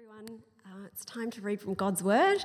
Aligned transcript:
everyone. 0.00 0.40
Uh, 0.64 0.86
it's 0.86 1.04
time 1.04 1.30
to 1.30 1.40
read 1.42 1.60
from 1.60 1.74
God's 1.74 2.02
Word. 2.02 2.44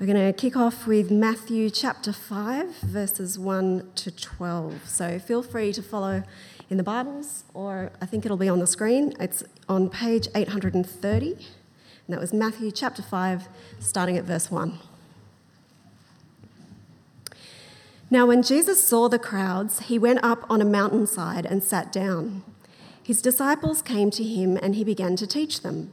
We're 0.00 0.06
going 0.06 0.26
to 0.26 0.32
kick 0.32 0.56
off 0.56 0.86
with 0.86 1.10
Matthew 1.10 1.70
chapter 1.70 2.12
5, 2.12 2.76
verses 2.76 3.38
1 3.38 3.90
to 3.96 4.10
12. 4.10 4.88
So 4.88 5.18
feel 5.20 5.42
free 5.42 5.72
to 5.74 5.82
follow 5.82 6.24
in 6.70 6.76
the 6.76 6.82
Bibles, 6.82 7.44
or 7.54 7.92
I 8.00 8.06
think 8.06 8.24
it'll 8.24 8.36
be 8.36 8.48
on 8.48 8.58
the 8.58 8.66
screen. 8.66 9.12
It's 9.20 9.44
on 9.68 9.90
page 9.90 10.28
830, 10.34 11.32
and 11.32 11.38
that 12.08 12.18
was 12.18 12.32
Matthew 12.32 12.72
chapter 12.72 13.02
5, 13.02 13.48
starting 13.78 14.16
at 14.16 14.24
verse 14.24 14.50
1. 14.50 14.78
Now, 18.10 18.26
when 18.26 18.42
Jesus 18.42 18.82
saw 18.82 19.08
the 19.08 19.20
crowds, 19.20 19.80
he 19.80 19.98
went 20.00 20.24
up 20.24 20.50
on 20.50 20.60
a 20.60 20.64
mountainside 20.64 21.46
and 21.46 21.62
sat 21.62 21.92
down. 21.92 22.42
His 23.00 23.22
disciples 23.22 23.82
came 23.82 24.10
to 24.12 24.24
him, 24.24 24.56
and 24.56 24.74
he 24.74 24.82
began 24.82 25.14
to 25.16 25.26
teach 25.26 25.60
them. 25.60 25.92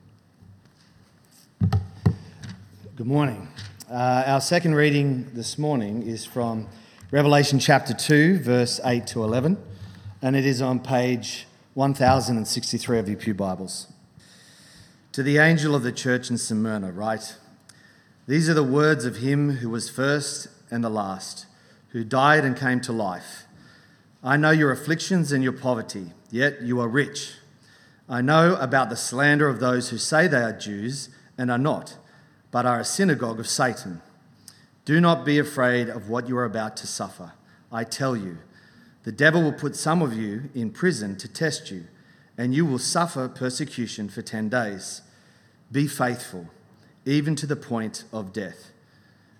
Good 3.01 3.07
morning. 3.07 3.47
Uh, 3.89 4.23
our 4.27 4.41
second 4.41 4.75
reading 4.75 5.31
this 5.33 5.57
morning 5.57 6.03
is 6.03 6.23
from 6.23 6.67
Revelation 7.09 7.57
chapter 7.57 7.95
2, 7.95 8.37
verse 8.37 8.79
8 8.85 9.07
to 9.07 9.23
11, 9.23 9.57
and 10.21 10.35
it 10.35 10.45
is 10.45 10.61
on 10.61 10.79
page 10.79 11.47
1063 11.73 12.99
of 12.99 13.09
your 13.09 13.17
Pew 13.17 13.33
Bibles. 13.33 13.91
To 15.13 15.23
the 15.23 15.39
angel 15.39 15.73
of 15.73 15.81
the 15.81 15.91
church 15.91 16.29
in 16.29 16.37
Smyrna, 16.37 16.91
write 16.91 17.37
These 18.27 18.47
are 18.49 18.53
the 18.53 18.61
words 18.61 19.03
of 19.03 19.17
him 19.17 19.57
who 19.57 19.71
was 19.71 19.89
first 19.89 20.47
and 20.69 20.83
the 20.83 20.89
last, 20.89 21.47
who 21.89 22.03
died 22.03 22.45
and 22.45 22.55
came 22.55 22.81
to 22.81 22.91
life. 22.91 23.45
I 24.23 24.37
know 24.37 24.51
your 24.51 24.71
afflictions 24.71 25.31
and 25.31 25.43
your 25.43 25.53
poverty, 25.53 26.11
yet 26.29 26.61
you 26.61 26.79
are 26.79 26.87
rich. 26.87 27.33
I 28.07 28.21
know 28.21 28.57
about 28.57 28.91
the 28.91 28.95
slander 28.95 29.49
of 29.49 29.59
those 29.59 29.89
who 29.89 29.97
say 29.97 30.27
they 30.27 30.43
are 30.43 30.53
Jews 30.53 31.09
and 31.41 31.49
are 31.49 31.57
not, 31.57 31.97
but 32.51 32.67
are 32.67 32.79
a 32.79 32.85
synagogue 32.85 33.39
of 33.39 33.49
Satan. 33.49 33.99
Do 34.85 35.01
not 35.01 35.25
be 35.25 35.39
afraid 35.39 35.89
of 35.89 36.07
what 36.07 36.29
you 36.29 36.37
are 36.37 36.45
about 36.45 36.77
to 36.77 36.87
suffer. 36.87 37.31
I 37.71 37.83
tell 37.83 38.15
you, 38.15 38.37
the 39.05 39.11
devil 39.11 39.41
will 39.41 39.51
put 39.51 39.75
some 39.75 40.03
of 40.03 40.13
you 40.13 40.51
in 40.53 40.69
prison 40.69 41.17
to 41.17 41.27
test 41.27 41.71
you, 41.71 41.85
and 42.37 42.53
you 42.53 42.63
will 42.63 42.77
suffer 42.77 43.27
persecution 43.27 44.07
for 44.07 44.21
10 44.21 44.49
days. 44.49 45.01
Be 45.71 45.87
faithful, 45.87 46.45
even 47.07 47.35
to 47.37 47.47
the 47.47 47.55
point 47.55 48.03
of 48.13 48.33
death, 48.33 48.69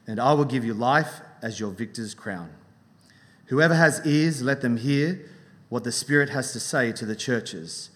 and 0.07 0.19
I 0.19 0.33
will 0.33 0.45
give 0.45 0.65
you 0.65 0.73
life 0.73 1.21
as 1.43 1.59
your 1.59 1.69
victor's 1.69 2.15
crown. 2.15 2.49
Whoever 3.45 3.75
has 3.75 4.01
ears, 4.07 4.41
let 4.41 4.61
them 4.61 4.77
hear 4.77 5.23
what 5.69 5.83
the 5.83 5.91
Spirit 5.91 6.29
has 6.29 6.51
to 6.53 6.59
say 6.59 6.91
to 6.93 7.05
the 7.05 7.15
churches. 7.15 7.91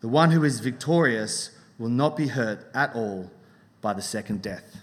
The 0.00 0.08
one 0.08 0.32
who 0.32 0.44
is 0.44 0.60
victorious 0.60 1.52
will 1.78 1.88
not 1.88 2.14
be 2.14 2.26
hurt 2.26 2.66
at 2.74 2.94
all 2.94 3.30
by 3.80 3.92
the 3.92 4.02
second 4.02 4.42
death. 4.42 4.76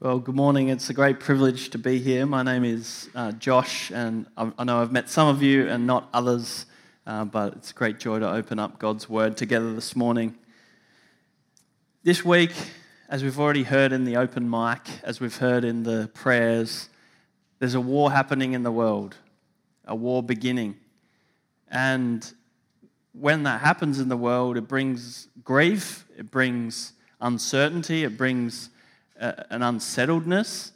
Well, 0.00 0.18
good 0.18 0.34
morning. 0.34 0.68
It's 0.68 0.90
a 0.90 0.94
great 0.94 1.20
privilege 1.20 1.70
to 1.70 1.78
be 1.78 1.98
here. 1.98 2.26
My 2.26 2.42
name 2.42 2.64
is 2.64 3.08
uh, 3.14 3.32
Josh, 3.32 3.92
and 3.92 4.26
I 4.36 4.64
know 4.64 4.80
I've 4.80 4.92
met 4.92 5.08
some 5.08 5.28
of 5.28 5.42
you 5.42 5.68
and 5.68 5.86
not 5.86 6.08
others, 6.12 6.66
uh, 7.06 7.24
but 7.24 7.54
it's 7.54 7.70
a 7.70 7.74
great 7.74 8.00
joy 8.00 8.18
to 8.18 8.28
open 8.28 8.58
up 8.58 8.78
God's 8.78 9.08
Word 9.08 9.36
together 9.36 9.74
this 9.74 9.94
morning. 9.94 10.34
This 12.02 12.24
week, 12.24 12.52
as 13.08 13.22
we've 13.22 13.38
already 13.38 13.62
heard 13.62 13.92
in 13.92 14.04
the 14.04 14.16
open 14.16 14.48
mic, 14.48 14.80
as 15.04 15.20
we've 15.20 15.36
heard 15.36 15.64
in 15.64 15.82
the 15.82 16.10
prayers, 16.14 16.88
there's 17.58 17.74
a 17.74 17.80
war 17.80 18.10
happening 18.10 18.54
in 18.54 18.62
the 18.62 18.72
world, 18.72 19.16
a 19.84 19.94
war 19.94 20.22
beginning. 20.22 20.76
And 21.70 22.28
when 23.12 23.42
that 23.42 23.60
happens 23.60 24.00
in 24.00 24.08
the 24.08 24.16
world, 24.16 24.56
it 24.56 24.66
brings 24.66 25.28
grief, 25.44 26.06
it 26.16 26.30
brings 26.30 26.94
uncertainty, 27.22 28.04
it 28.04 28.18
brings 28.18 28.68
uh, 29.18 29.32
an 29.48 29.62
unsettledness, 29.62 30.72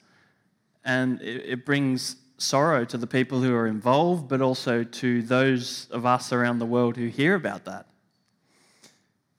and 0.85 1.21
it, 1.21 1.45
it 1.45 1.67
brings 1.67 2.17
sorrow 2.39 2.85
to 2.85 2.97
the 2.97 3.07
people 3.07 3.41
who 3.41 3.55
are 3.55 3.67
involved, 3.67 4.29
but 4.29 4.41
also 4.41 4.85
to 4.85 5.23
those 5.23 5.89
of 5.91 6.07
us 6.07 6.33
around 6.33 6.59
the 6.59 6.67
world 6.67 6.97
who 6.97 7.07
hear 7.09 7.35
about 7.35 7.65
that. 7.65 7.87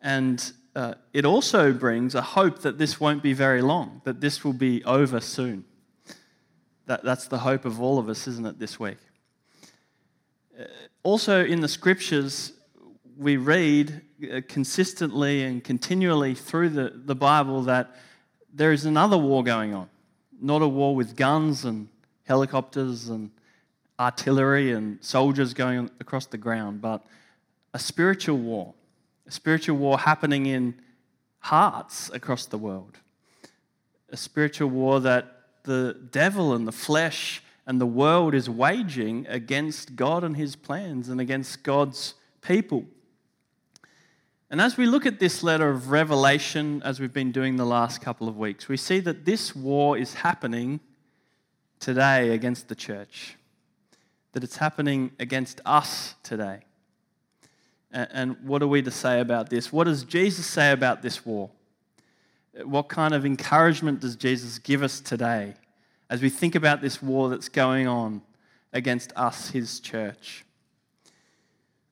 And 0.02 0.52
uh, 0.76 0.94
it 1.14 1.26
also 1.26 1.74
brings 1.74 2.16
a 2.16 2.22
hope 2.22 2.60
that 2.60 2.78
this 2.78 3.00
won't 3.00 3.24
be 3.24 3.34
very 3.34 3.62
long, 3.62 4.02
that 4.04 4.22
this 4.22 4.44
will 4.44 4.54
be 4.54 4.84
over 4.84 5.20
soon. 5.20 5.66
That, 6.86 7.04
that's 7.04 7.28
the 7.28 7.40
hope 7.40 7.66
of 7.66 7.82
all 7.82 8.00
of 8.00 8.10
us, 8.10 8.28
isn't 8.28 8.46
it, 8.46 8.60
this 8.60 8.80
week? 8.80 8.98
Uh, 10.60 10.64
also, 11.04 11.44
in 11.44 11.62
the 11.62 11.68
scriptures, 11.68 12.54
we 13.18 13.38
read 13.38 14.02
uh, 14.32 14.42
consistently 14.48 15.44
and 15.44 15.64
continually 15.64 16.36
through 16.36 16.70
the, 16.70 16.94
the 16.94 17.16
Bible 17.16 17.64
that 17.64 17.96
there 18.54 18.72
is 18.72 18.86
another 18.86 19.18
war 19.18 19.44
going 19.44 19.74
on. 19.74 19.90
Not 20.40 20.62
a 20.62 20.68
war 20.68 20.96
with 20.96 21.16
guns 21.16 21.66
and 21.66 21.88
helicopters 22.24 23.10
and 23.10 23.32
artillery 24.00 24.72
and 24.72 25.04
soldiers 25.04 25.54
going 25.54 25.90
across 26.00 26.28
the 26.28 26.38
ground, 26.38 26.82
but 26.82 27.04
a 27.74 27.80
spiritual 27.80 28.38
war. 28.38 28.74
A 29.26 29.32
spiritual 29.32 29.78
war 29.78 29.98
happening 29.98 30.46
in 30.46 30.76
hearts 31.40 32.10
across 32.14 32.46
the 32.46 32.58
world. 32.58 32.98
A 34.10 34.18
spiritual 34.18 34.70
war 34.70 35.00
that 35.02 35.42
the 35.64 35.98
devil 36.12 36.54
and 36.54 36.68
the 36.68 36.72
flesh 36.72 37.42
and 37.66 37.82
the 37.82 37.86
world 37.86 38.34
is 38.34 38.50
waging 38.50 39.26
against 39.28 39.96
God 39.96 40.24
and 40.24 40.38
his 40.38 40.56
plans 40.56 41.10
and 41.10 41.20
against 41.20 41.64
God's 41.64 42.14
people. 42.42 42.86
And 44.50 44.62
as 44.62 44.78
we 44.78 44.86
look 44.86 45.06
at 45.06 45.20
this 45.20 45.44
letter 45.44 45.70
of 45.70 45.92
Revelation, 45.92 46.82
as 46.86 47.02
we've 47.02 47.12
been 47.12 47.34
doing 47.34 47.58
the 47.58 47.66
last 47.66 48.00
couple 48.00 48.30
of 48.30 48.38
weeks, 48.38 48.70
we 48.70 48.78
see 48.78 49.02
that 49.02 49.26
this 49.26 49.54
war 49.54 49.98
is 49.98 50.14
happening 50.14 50.80
today 51.82 52.30
against 52.30 52.70
the 52.70 52.76
church, 52.76 53.36
that 54.32 54.46
it's 54.46 54.56
happening 54.56 55.12
against 55.20 55.60
us 55.66 56.16
today. 56.24 56.62
And 57.92 58.38
what 58.42 58.62
are 58.64 58.68
we 58.68 58.82
to 58.84 58.92
say 58.92 59.20
about 59.20 59.50
this? 59.50 59.74
What 59.74 59.84
does 59.84 60.06
Jesus 60.06 60.46
say 60.46 60.72
about 60.72 61.02
this 61.02 61.26
war? 61.26 61.50
What 62.64 62.88
kind 62.88 63.14
of 63.14 63.26
encouragement 63.26 64.00
does 64.00 64.16
Jesus 64.16 64.60
give 64.60 64.82
us 64.82 65.02
today 65.02 65.56
as 66.10 66.22
we 66.22 66.30
think 66.30 66.56
about 66.56 66.82
this 66.82 67.02
war 67.02 67.30
that's 67.30 67.50
going 67.50 67.86
on 67.86 68.22
against 68.72 69.12
us, 69.18 69.50
his 69.50 69.82
church? 69.82 70.46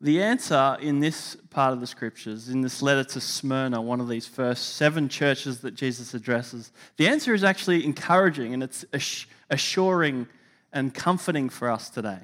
The 0.02 0.22
answer 0.22 0.78
in 0.82 1.00
this 1.00 1.38
part 1.50 1.74
of 1.74 1.80
the 1.80 1.88
scriptures, 1.88 2.50
in 2.50 2.62
this 2.62 2.82
letter 2.82 3.04
to 3.06 3.22
Smyrna, 3.22 3.82
one 3.82 4.02
of 4.02 4.10
these 4.10 4.28
first 4.28 4.76
seven 4.76 5.08
churches 5.08 5.62
that 5.62 5.76
Jesus 5.76 6.14
addresses, 6.14 6.72
the 6.98 7.08
answer 7.08 7.34
is 7.34 7.44
actually 7.44 7.86
encouraging 7.86 8.54
and 8.54 8.62
it's 8.62 8.86
assuring 9.50 10.28
and 10.74 10.94
comforting 10.94 11.50
for 11.50 11.72
us 11.72 11.90
today. 11.90 12.20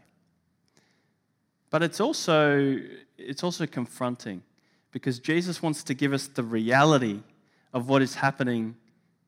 But 1.69 1.81
it's 1.81 2.01
also, 2.01 2.77
it's 3.18 3.44
also 3.44 3.65
confronting 3.65 4.44
because 4.91 5.19
Jesus 5.19 5.62
wants 5.62 5.83
to 5.85 5.94
give 5.94 6.12
us 6.12 6.27
the 6.27 6.44
reality 6.44 7.21
of 7.74 7.88
what 7.88 8.01
is 8.01 8.15
happening 8.15 8.75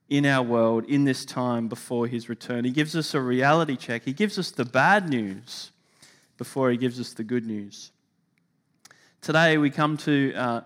in 0.10 0.26
our 0.26 0.44
world 0.44 0.84
in 0.86 1.06
this 1.06 1.24
time 1.24 1.70
before 1.70 2.08
his 2.08 2.28
return. 2.28 2.66
He 2.66 2.72
gives 2.72 2.96
us 2.96 3.14
a 3.14 3.22
reality 3.22 3.78
check, 3.78 4.04
he 4.04 4.12
gives 4.12 4.38
us 4.38 4.52
the 4.52 4.66
bad 4.66 5.10
news 5.10 5.72
before 6.38 6.70
he 6.70 6.78
gives 6.78 7.00
us 7.00 7.14
the 7.14 7.24
good 7.24 7.46
news. 7.46 7.92
Today 9.24 9.58
we 9.58 9.70
come 9.70 9.96
to 10.00 10.34
uh, 10.34 10.62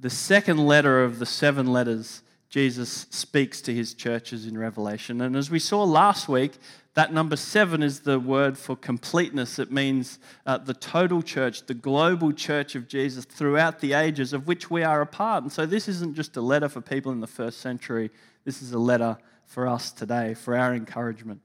the 0.00 0.10
second 0.10 0.58
letter 0.58 1.04
of 1.04 1.20
the 1.20 1.26
seven 1.26 1.68
letters 1.68 2.22
Jesus 2.48 3.06
speaks 3.10 3.60
to 3.60 3.72
his 3.72 3.94
churches 3.94 4.46
in 4.46 4.58
Revelation. 4.58 5.20
And 5.20 5.36
as 5.36 5.48
we 5.48 5.60
saw 5.60 5.84
last 5.84 6.28
week, 6.28 6.54
that 6.94 7.12
number 7.12 7.36
seven 7.36 7.84
is 7.84 8.00
the 8.00 8.18
word 8.18 8.58
for 8.58 8.74
completeness. 8.74 9.60
It 9.60 9.70
means 9.70 10.18
uh, 10.44 10.58
the 10.58 10.74
total 10.74 11.22
church, 11.22 11.66
the 11.66 11.74
global 11.74 12.32
church 12.32 12.74
of 12.74 12.88
Jesus 12.88 13.24
throughout 13.24 13.78
the 13.78 13.92
ages, 13.92 14.32
of 14.32 14.48
which 14.48 14.68
we 14.68 14.82
are 14.82 15.00
a 15.00 15.06
part. 15.06 15.44
And 15.44 15.52
so 15.52 15.64
this 15.64 15.86
isn't 15.86 16.16
just 16.16 16.36
a 16.36 16.40
letter 16.40 16.68
for 16.68 16.80
people 16.80 17.12
in 17.12 17.20
the 17.20 17.28
first 17.28 17.60
century, 17.60 18.10
this 18.44 18.60
is 18.60 18.72
a 18.72 18.78
letter 18.80 19.18
for 19.46 19.68
us 19.68 19.92
today, 19.92 20.34
for 20.34 20.56
our 20.56 20.74
encouragement. 20.74 21.42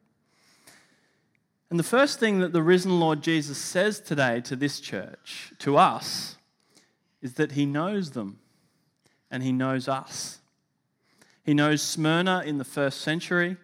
And 1.70 1.78
the 1.78 1.84
first 1.84 2.20
thing 2.20 2.40
that 2.40 2.54
the 2.54 2.64
risen 2.64 3.00
Lord 3.00 3.22
Jesus 3.22 3.60
says 3.60 4.00
today 4.00 4.42
to 4.42 4.56
this 4.56 4.80
church, 4.80 5.54
to 5.60 5.78
us, 5.78 6.38
is 7.26 7.34
that 7.34 7.54
he 7.54 7.66
knows 7.66 8.12
them 8.12 8.38
and 9.32 9.42
he 9.42 9.52
knows 9.52 9.88
us. 9.88 10.38
He 11.42 11.56
knows 11.56 11.82
Smyrna 11.82 12.44
in 12.46 12.60
the 12.60 12.64
first 12.64 13.02
century, 13.02 13.58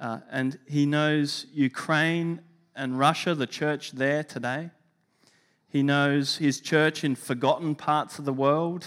uh, 0.00 0.20
and 0.30 0.58
he 0.66 0.86
knows 0.86 1.44
Ukraine 1.52 2.40
and 2.74 2.98
Russia, 2.98 3.34
the 3.34 3.46
church 3.46 3.92
there 3.92 4.24
today. 4.24 4.70
He 5.68 5.82
knows 5.82 6.38
his 6.38 6.62
church 6.62 7.04
in 7.04 7.14
forgotten 7.14 7.74
parts 7.74 8.18
of 8.18 8.24
the 8.24 8.32
world, 8.32 8.86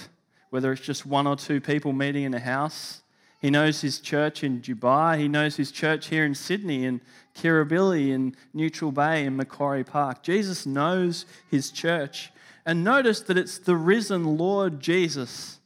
whether 0.49 0.71
it's 0.71 0.81
just 0.81 1.05
one 1.05 1.27
or 1.27 1.35
two 1.35 1.61
people 1.61 1.93
meeting 1.93 2.23
in 2.23 2.33
a 2.33 2.39
house. 2.39 3.03
He 3.41 3.49
knows 3.49 3.81
his 3.81 3.99
church 3.99 4.43
in 4.43 4.61
Dubai. 4.61 5.17
He 5.17 5.27
knows 5.27 5.55
his 5.55 5.71
church 5.71 6.07
here 6.07 6.23
in 6.23 6.35
Sydney, 6.35 6.85
in 6.85 7.01
Kirribilli, 7.35 8.11
in 8.11 8.35
Neutral 8.53 8.91
Bay, 8.91 9.25
in 9.25 9.35
Macquarie 9.35 9.83
Park. 9.83 10.21
Jesus 10.21 10.67
knows 10.67 11.25
his 11.49 11.71
church. 11.71 12.31
And 12.67 12.83
notice 12.83 13.19
that 13.21 13.39
it's 13.39 13.57
the 13.57 13.75
risen 13.75 14.37
Lord 14.37 14.79
Jesus 14.79 15.59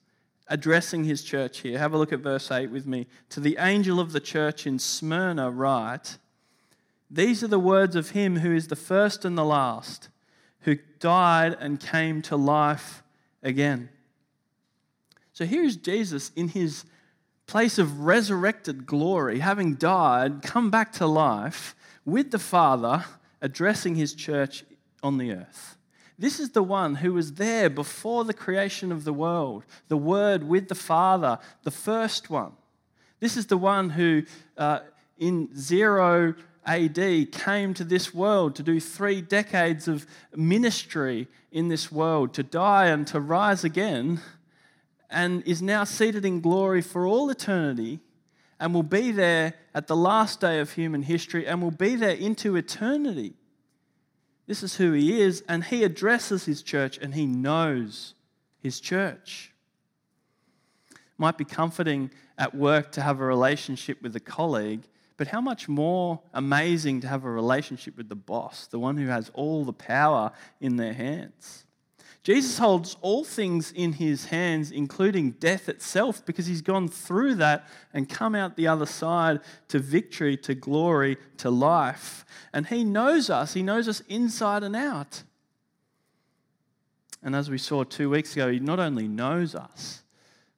addressing 0.47 1.03
his 1.03 1.21
church 1.21 1.59
here. 1.59 1.77
Have 1.77 1.93
a 1.93 1.97
look 1.97 2.13
at 2.13 2.19
verse 2.19 2.49
8 2.49 2.71
with 2.71 2.85
me. 2.85 3.07
To 3.31 3.41
the 3.41 3.57
angel 3.59 3.99
of 3.99 4.13
the 4.13 4.21
church 4.21 4.65
in 4.65 4.79
Smyrna, 4.79 5.51
write 5.51 6.17
These 7.11 7.43
are 7.43 7.49
the 7.49 7.59
words 7.59 7.97
of 7.97 8.11
him 8.11 8.37
who 8.37 8.53
is 8.53 8.69
the 8.69 8.77
first 8.77 9.25
and 9.25 9.37
the 9.37 9.43
last, 9.43 10.07
who 10.61 10.77
died 10.99 11.57
and 11.59 11.77
came 11.77 12.21
to 12.21 12.37
life 12.37 13.03
again. 13.43 13.89
So 15.33 15.45
here's 15.45 15.75
Jesus 15.75 16.31
in 16.37 16.47
his 16.47 16.85
place 17.47 17.77
of 17.77 18.01
resurrected 18.01 18.85
glory, 18.85 19.39
having 19.39 19.75
died, 19.75 20.41
come 20.41 20.71
back 20.71 20.91
to 20.93 21.05
life 21.05 21.75
with 22.05 22.31
the 22.31 22.39
Father, 22.39 23.05
addressing 23.41 23.95
his 23.95 24.13
church 24.13 24.63
on 25.03 25.17
the 25.17 25.31
earth. 25.31 25.77
This 26.17 26.39
is 26.39 26.51
the 26.51 26.63
one 26.63 26.95
who 26.95 27.13
was 27.13 27.33
there 27.33 27.69
before 27.69 28.23
the 28.23 28.33
creation 28.33 28.91
of 28.91 29.03
the 29.03 29.13
world, 29.13 29.65
the 29.89 29.97
Word 29.97 30.43
with 30.43 30.69
the 30.69 30.75
Father, 30.75 31.39
the 31.63 31.71
first 31.71 32.29
one. 32.29 32.53
This 33.19 33.35
is 33.35 33.47
the 33.47 33.57
one 33.57 33.89
who, 33.89 34.23
uh, 34.57 34.79
in 35.17 35.49
zero 35.55 36.35
AD, 36.65 37.31
came 37.31 37.73
to 37.73 37.83
this 37.83 38.13
world 38.13 38.55
to 38.55 38.63
do 38.63 38.79
three 38.79 39.21
decades 39.21 39.87
of 39.87 40.07
ministry 40.35 41.27
in 41.51 41.67
this 41.67 41.91
world, 41.91 42.33
to 42.33 42.43
die 42.43 42.87
and 42.87 43.05
to 43.07 43.19
rise 43.19 43.63
again, 43.63 44.21
and 45.15 45.41
is 45.47 45.61
now 45.61 45.85
seated 45.85 46.25
in 46.25 46.41
glory 46.41 46.81
for 46.81 47.07
all 47.07 47.29
eternity, 47.29 48.01
and 48.59 48.73
will 48.73 48.83
be 48.83 49.11
there 49.11 49.53
at 49.73 49.87
the 49.87 49.95
last 49.95 50.41
day 50.41 50.59
of 50.59 50.73
human 50.73 51.01
history, 51.01 51.47
and 51.47 51.61
will 51.61 51.71
be 51.71 51.95
there 51.95 52.15
into 52.15 52.57
eternity. 52.57 53.33
This 54.45 54.61
is 54.61 54.75
who 54.75 54.91
he 54.91 55.21
is, 55.21 55.41
and 55.47 55.63
he 55.63 55.83
addresses 55.83 56.45
his 56.45 56.61
church 56.61 56.99
and 57.01 57.15
he 57.15 57.25
knows 57.25 58.13
his 58.61 58.79
church. 58.79 59.53
Might 61.17 61.37
be 61.37 61.45
comforting 61.45 62.11
at 62.37 62.53
work 62.53 62.91
to 62.91 63.01
have 63.01 63.19
a 63.19 63.25
relationship 63.25 64.01
with 64.01 64.15
a 64.15 64.19
colleague, 64.19 64.83
but 65.17 65.27
how 65.27 65.39
much 65.41 65.69
more 65.69 66.21
amazing 66.33 67.01
to 67.01 67.07
have 67.07 67.23
a 67.23 67.31
relationship 67.31 67.95
with 67.97 68.09
the 68.09 68.15
boss, 68.15 68.67
the 68.67 68.79
one 68.79 68.97
who 68.97 69.07
has 69.07 69.31
all 69.33 69.63
the 69.63 69.73
power 69.73 70.31
in 70.59 70.75
their 70.75 70.93
hands. 70.93 71.64
Jesus 72.25 72.57
holds 72.57 72.97
all 73.01 73.23
things 73.23 73.71
in 73.71 73.93
his 73.93 74.25
hands, 74.25 74.71
including 74.71 75.33
death 75.33 75.69
itself, 75.69 76.25
because 76.25 76.47
he's 76.47 76.63
gone 76.63 76.87
through 76.87 77.35
that 77.35 77.67
and 77.93 78.09
come 78.09 78.33
out 78.33 78.55
the 78.55 78.67
other 78.67 78.87
side 78.87 79.41
to 79.67 79.77
victory, 79.77 80.35
to 80.37 80.55
glory, 80.55 81.17
to 81.37 81.51
life. 81.51 82.25
And 82.51 82.65
he 82.65 82.83
knows 82.83 83.29
us, 83.29 83.53
he 83.53 83.61
knows 83.61 83.87
us 83.87 84.01
inside 84.09 84.63
and 84.63 84.75
out. 84.75 85.21
And 87.21 87.35
as 87.35 87.51
we 87.51 87.59
saw 87.59 87.83
two 87.83 88.09
weeks 88.09 88.33
ago, 88.33 88.51
he 88.51 88.59
not 88.59 88.79
only 88.79 89.07
knows 89.07 89.53
us, 89.53 90.01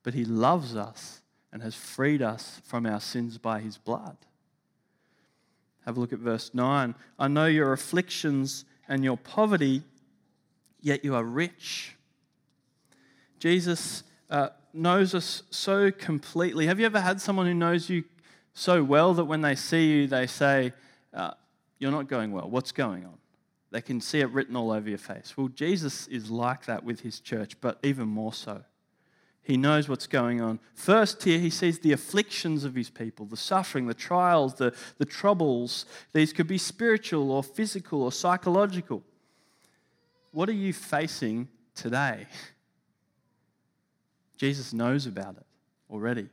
but 0.03 0.13
he 0.13 0.23
loves 0.23 0.73
us 0.73 1.21
and 1.51 1.61
has 1.61 1.75
freed 1.75 2.21
us 2.21 2.61
from 2.63 2.85
our 2.85 3.01
sins 3.01 3.37
by 3.37 3.59
his 3.59 3.77
blood. 3.77 4.15
Have 5.85 5.97
a 5.97 5.99
look 5.99 6.13
at 6.13 6.19
verse 6.19 6.51
9. 6.53 6.95
I 7.19 7.27
know 7.27 7.47
your 7.47 7.73
afflictions 7.73 8.63
and 8.87 9.03
your 9.03 9.17
poverty 9.17 9.83
yet 10.81 11.03
you 11.03 11.15
are 11.15 11.23
rich. 11.23 11.95
Jesus 13.39 14.03
uh, 14.29 14.49
knows 14.73 15.13
us 15.13 15.43
so 15.49 15.91
completely. 15.91 16.67
Have 16.67 16.79
you 16.79 16.85
ever 16.85 16.99
had 16.99 17.21
someone 17.21 17.45
who 17.45 17.53
knows 17.53 17.89
you 17.89 18.03
so 18.53 18.83
well 18.83 19.13
that 19.13 19.25
when 19.25 19.41
they 19.41 19.55
see 19.55 19.87
you, 19.91 20.07
they 20.07 20.27
say, 20.27 20.73
uh, 21.13 21.31
You're 21.79 21.91
not 21.91 22.07
going 22.07 22.31
well. 22.31 22.49
What's 22.49 22.71
going 22.71 23.05
on? 23.05 23.17
They 23.71 23.81
can 23.81 24.01
see 24.01 24.19
it 24.21 24.29
written 24.31 24.55
all 24.55 24.71
over 24.71 24.89
your 24.89 24.97
face. 24.97 25.35
Well, 25.37 25.49
Jesus 25.49 26.07
is 26.07 26.31
like 26.31 26.65
that 26.65 26.83
with 26.83 27.01
his 27.01 27.19
church, 27.19 27.59
but 27.61 27.77
even 27.83 28.07
more 28.07 28.33
so. 28.33 28.63
He 29.43 29.55
knows 29.55 29.87
what's 29.87 30.07
going 30.07 30.41
on. 30.41 30.59
First, 30.73 31.23
here, 31.23 31.39
he 31.39 31.49
sees 31.49 31.79
the 31.79 31.93
afflictions 31.93 32.65
of 32.65 32.75
his 32.75 32.89
people, 32.89 33.25
the 33.25 33.37
suffering, 33.37 33.87
the 33.87 33.93
trials, 33.93 34.55
the, 34.55 34.73
the 34.97 35.05
troubles. 35.05 35.85
These 36.13 36.33
could 36.33 36.47
be 36.47 36.57
spiritual 36.57 37.31
or 37.31 37.43
physical 37.43 38.03
or 38.03 38.11
psychological. 38.11 39.03
What 40.31 40.49
are 40.49 40.53
you 40.53 40.73
facing 40.73 41.47
today? 41.75 42.25
Jesus 44.37 44.73
knows 44.73 45.05
about 45.05 45.37
it 45.37 45.45
already. 45.89 46.29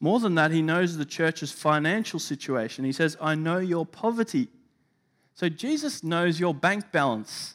More 0.00 0.18
than 0.18 0.34
that, 0.34 0.50
he 0.50 0.62
knows 0.62 0.96
the 0.96 1.04
church's 1.04 1.52
financial 1.52 2.18
situation. 2.18 2.84
He 2.84 2.92
says, 2.92 3.16
I 3.20 3.36
know 3.36 3.58
your 3.58 3.86
poverty. 3.86 4.48
So 5.34 5.48
Jesus 5.48 6.02
knows 6.02 6.40
your 6.40 6.54
bank 6.54 6.90
balance. 6.90 7.54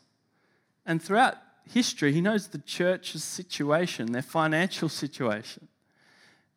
And 0.85 1.01
throughout 1.01 1.35
history, 1.65 2.13
he 2.13 2.21
knows 2.21 2.47
the 2.47 2.59
church's 2.59 3.23
situation, 3.23 4.13
their 4.13 4.21
financial 4.21 4.87
situation. 4.87 5.67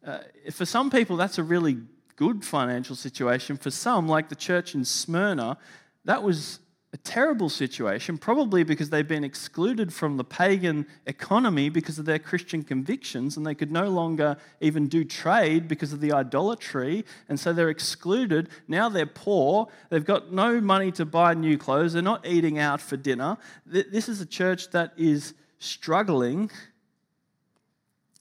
Uh, 0.07 0.19
for 0.53 0.65
some 0.65 0.91
people, 0.91 1.17
that's 1.17 1.39
a 1.39 1.43
really 1.43 1.79
good 2.17 2.45
financial 2.45 2.95
situation. 2.95 3.57
For 3.57 3.71
some, 3.71 4.07
like 4.07 4.29
the 4.29 4.37
church 4.37 4.75
in 4.75 4.85
Smyrna, 4.85 5.59
that 6.05 6.23
was 6.23 6.61
a 6.93 6.97
terrible 6.97 7.49
situation, 7.49 8.19
probably 8.19 8.65
because 8.65 8.91
they've 8.91 9.07
been 9.07 9.23
excluded 9.23 9.93
from 9.93 10.17
the 10.17 10.25
pagan 10.25 10.87
economy 11.07 11.69
because 11.69 12.01
of 12.01 12.05
their 12.05 12.19
Christian 12.19 12.65
convictions, 12.65 13.37
and 13.37 13.47
they 13.47 13.55
could 13.55 13.71
no 13.71 13.89
longer 13.89 14.37
even 14.61 14.89
do 14.89 15.05
trade 15.05 15.69
because 15.69 15.93
of 15.93 16.01
the 16.01 16.13
idolatry, 16.13 17.05
and 17.29 17.39
so 17.39 17.53
they're 17.53 17.71
excluded. 17.71 18.49
Now 18.67 18.89
they're 18.89 19.07
poor, 19.07 19.69
they've 19.89 20.05
got 20.05 20.33
no 20.33 20.61
money 20.61 20.91
to 20.93 21.05
buy 21.05 21.35
new 21.35 21.57
clothes, 21.57 21.93
they're 21.93 22.03
not 22.03 22.27
eating 22.27 22.59
out 22.59 22.81
for 22.81 22.97
dinner. 22.97 23.39
This 23.65 24.09
is 24.09 24.21
a 24.21 24.27
church 24.27 24.71
that 24.71 24.93
is 24.97 25.35
struggling. 25.61 26.51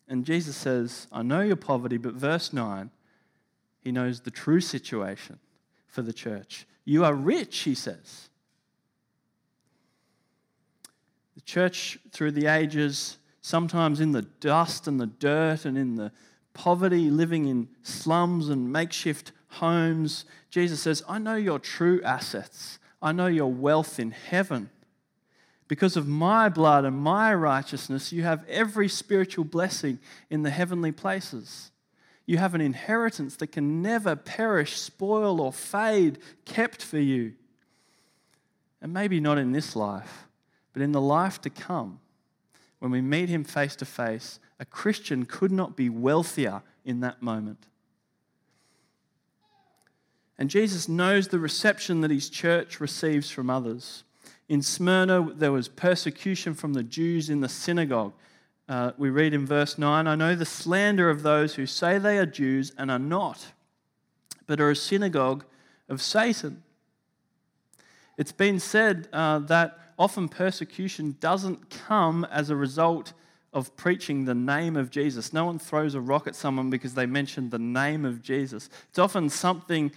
And 0.08 0.26
Jesus 0.26 0.56
says, 0.56 1.08
I 1.12 1.24
know 1.24 1.42
your 1.42 1.56
poverty, 1.56 1.98
but 1.98 2.14
verse 2.14 2.54
9, 2.54 2.92
he 3.82 3.92
knows 3.92 4.22
the 4.22 4.32
true 4.32 4.62
situation 4.62 5.40
for 5.88 6.04
the 6.04 6.14
church. 6.14 6.68
You 6.86 7.04
are 7.04 7.16
rich, 7.16 7.60
he 7.60 7.74
says. 7.74 8.29
The 11.40 11.46
church, 11.46 11.98
through 12.12 12.34
the 12.34 12.48
ages, 12.48 13.18
sometimes 13.40 14.02
in 14.02 14.12
the 14.12 14.24
dust 14.24 14.90
and 14.90 15.00
the 15.00 15.08
dirt 15.08 15.64
and 15.64 15.78
in 15.78 15.96
the 15.96 16.12
poverty, 16.54 17.10
living 17.10 17.48
in 17.48 17.70
slums 17.82 18.50
and 18.50 18.74
makeshift 18.74 19.32
homes, 19.48 20.26
Jesus 20.50 20.82
says, 20.82 21.02
I 21.08 21.18
know 21.18 21.36
your 21.36 21.58
true 21.58 22.02
assets. 22.04 22.78
I 23.02 23.14
know 23.14 23.28
your 23.28 23.54
wealth 23.54 24.02
in 24.02 24.12
heaven. 24.12 24.70
Because 25.70 25.96
of 25.96 26.10
my 26.10 26.50
blood 26.50 26.84
and 26.84 26.98
my 26.98 27.34
righteousness, 27.34 28.12
you 28.12 28.24
have 28.24 28.46
every 28.50 28.90
spiritual 28.90 29.46
blessing 29.46 29.98
in 30.30 30.44
the 30.44 30.50
heavenly 30.50 30.92
places. 30.92 31.72
You 32.26 32.38
have 32.38 32.54
an 32.54 32.60
inheritance 32.60 33.38
that 33.38 33.54
can 33.54 33.82
never 33.82 34.18
perish, 34.18 34.76
spoil, 34.76 35.40
or 35.40 35.54
fade, 35.54 36.18
kept 36.44 36.84
for 36.84 37.00
you. 37.00 37.36
And 38.82 38.92
maybe 38.92 39.22
not 39.22 39.38
in 39.38 39.54
this 39.54 39.74
life, 39.74 40.26
but 40.74 40.82
in 40.82 40.92
the 40.92 41.02
life 41.02 41.42
to 41.42 41.50
come, 41.50 42.00
when 42.80 42.92
we 42.92 43.02
meet 43.02 43.30
him 43.30 43.44
face 43.44 43.76
to 43.78 43.86
face, 43.86 44.40
a 44.60 44.66
Christian 44.66 45.26
could 45.26 45.52
not 45.52 45.76
be 45.76 45.90
wealthier 45.90 46.62
in 46.86 47.02
that 47.02 47.22
moment. 47.22 47.68
And 50.38 50.50
Jesus 50.50 50.88
knows 50.88 51.28
the 51.28 51.40
reception 51.40 52.02
that 52.02 52.12
his 52.12 52.30
church 52.30 52.80
receives 52.80 53.30
from 53.30 53.50
others. 53.50 54.06
In 54.48 54.62
Smyrna, 54.62 55.34
there 55.36 55.52
was 55.52 55.68
persecution 55.68 56.54
from 56.54 56.74
the 56.74 56.84
Jews 56.84 57.30
in 57.30 57.42
the 57.42 57.50
synagogue. 57.50 58.14
uh, 58.70 58.92
we 58.98 59.10
read 59.10 59.34
in 59.34 59.46
verse 59.46 59.78
9 59.78 60.08
I 60.08 60.16
know 60.16 60.36
the 60.36 60.46
slander 60.46 61.10
of 61.10 61.24
those 61.24 61.56
who 61.56 61.66
say 61.66 61.98
they 61.98 62.18
are 62.18 62.26
Jews 62.26 62.72
and 62.78 62.90
are 62.90 63.00
not, 63.00 63.48
but 64.48 64.62
are 64.62 64.72
a 64.72 64.76
synagogue 64.76 65.44
of 65.90 66.02
Satan. 66.02 66.64
It's 68.18 68.32
been 68.32 68.60
said 68.60 69.08
uh, 69.12 69.40
that 69.40 69.89
often 70.00 70.30
persecution 70.30 71.18
doesn't 71.20 71.70
come 71.70 72.26
as 72.32 72.50
a 72.50 72.56
result 72.56 73.14
of 73.52 73.76
preaching 73.76 74.26
the 74.26 74.34
name 74.34 74.78
of 74.78 74.90
Jesus. 74.90 75.34
No 75.34 75.46
one 75.46 75.60
throws 75.60 75.94
a 75.94 76.02
rock 76.02 76.28
at 76.28 76.36
someone 76.36 76.70
because 76.70 76.94
they 76.94 77.06
mentioned 77.06 77.52
the 77.52 77.60
name 77.60 78.06
of 78.06 78.22
Jesus. 78.22 78.70
It's 78.90 79.00
often 79.00 79.30
something 79.30 79.92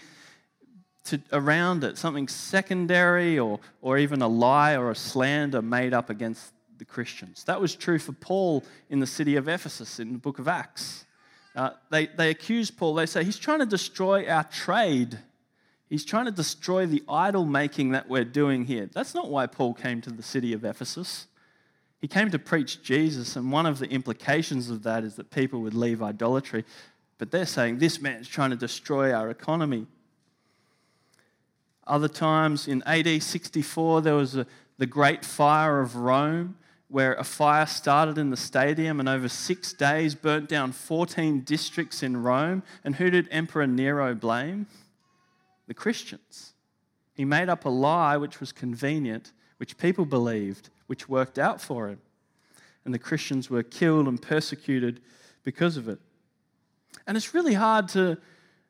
to, 1.05 1.21
around 1.33 1.85
it, 1.85 1.99
something 1.99 2.29
secondary 2.29 3.39
or, 3.39 3.61
or 3.81 3.99
even 3.99 4.23
a 4.23 4.29
lie 4.29 4.77
or 4.77 4.91
a 4.91 4.95
slander 4.95 5.63
made 5.63 5.95
up 5.95 6.11
against 6.11 6.53
the 6.79 6.85
Christians. 6.85 7.45
That 7.45 7.61
was 7.61 7.75
true 7.75 7.99
for 7.99 8.13
Paul 8.13 8.65
in 8.91 9.01
the 9.01 9.07
city 9.07 9.37
of 9.37 9.49
Ephesus 9.49 10.01
in 10.01 10.13
the 10.13 10.19
book 10.19 10.39
of 10.39 10.49
Acts. 10.49 11.05
Uh, 11.55 11.71
they, 11.91 12.07
they 12.07 12.31
accuse 12.31 12.71
Paul, 12.71 12.95
they 12.95 13.07
say, 13.07 13.23
he's 13.23 13.39
trying 13.39 13.59
to 13.59 13.67
destroy 13.67 14.27
our 14.27 14.45
trade. 14.45 15.19
He's 15.93 16.07
trying 16.07 16.25
to 16.25 16.31
destroy 16.31 16.87
the 16.87 17.03
idol 17.07 17.45
making 17.45 17.91
that 17.91 18.09
we're 18.09 18.25
doing 18.25 18.65
here. 18.65 18.89
That's 18.91 19.15
not 19.15 19.29
why 19.29 19.47
Paul 19.47 19.75
came 19.75 20.01
to 20.01 20.11
the 20.11 20.23
city 20.23 20.55
of 20.55 20.65
Ephesus. 20.65 21.27
He 22.01 22.09
came 22.09 22.31
to 22.31 22.39
preach 22.39 22.83
Jesus, 22.83 23.37
and 23.37 23.53
one 23.53 23.67
of 23.67 23.79
the 23.79 23.91
implications 23.91 24.71
of 24.71 24.85
that 24.85 25.05
is 25.05 25.17
that 25.17 25.31
people 25.31 25.61
would 25.61 25.75
leave 25.75 26.03
idolatry. 26.03 26.65
But 27.19 27.31
they're 27.31 27.45
saying 27.45 27.77
this 27.77 28.01
man's 28.01 28.27
trying 28.27 28.49
to 28.49 28.57
destroy 28.57 29.13
our 29.13 29.29
economy. 29.29 29.87
Other 31.87 32.09
times 32.09 32.69
in 32.69 32.83
AD 32.85 33.23
64, 33.23 34.01
there 34.01 34.15
was 34.15 34.35
a, 34.35 34.47
the 34.79 34.87
Great 34.87 35.27
Fire 35.27 35.83
of 35.83 35.97
Rome, 35.97 36.57
where 36.89 37.13
a 37.17 37.25
fire 37.25 37.67
started 37.67 38.17
in 38.17 38.31
the 38.31 38.39
stadium 38.39 38.99
and 38.99 39.11
over 39.11 39.29
six 39.29 39.75
days 39.75 40.15
burnt 40.15 40.49
down 40.49 40.73
14 40.73 41.41
districts 41.41 42.03
in 42.03 42.23
Rome. 42.23 42.63
And 42.83 42.97
who 42.97 43.11
did 43.11 43.29
Emperor 43.31 43.67
Nero 43.67 44.15
blame? 44.15 44.67
The 45.73 45.77
Christians. 45.77 46.53
He 47.15 47.25
made 47.25 47.49
up 47.49 47.65
a 47.65 47.71
lie 47.71 48.19
which 48.19 48.41
was 48.41 48.53
convenient, 48.53 49.33
which 49.57 49.79
people 49.79 50.05
believed, 50.05 50.69
which 50.87 51.09
worked 51.09 51.39
out 51.39 51.63
for 51.63 51.89
him. 51.89 51.99
And 52.85 52.93
the 52.93 52.99
Christians 52.99 53.49
were 53.49 53.63
killed 53.63 54.07
and 54.07 54.21
persecuted 54.21 55.01
because 55.45 55.79
of 55.79 55.89
it. 55.89 55.99
And 57.07 57.17
it's 57.17 57.33
really 57.33 57.55
hard 57.55 57.89
to 57.89 58.19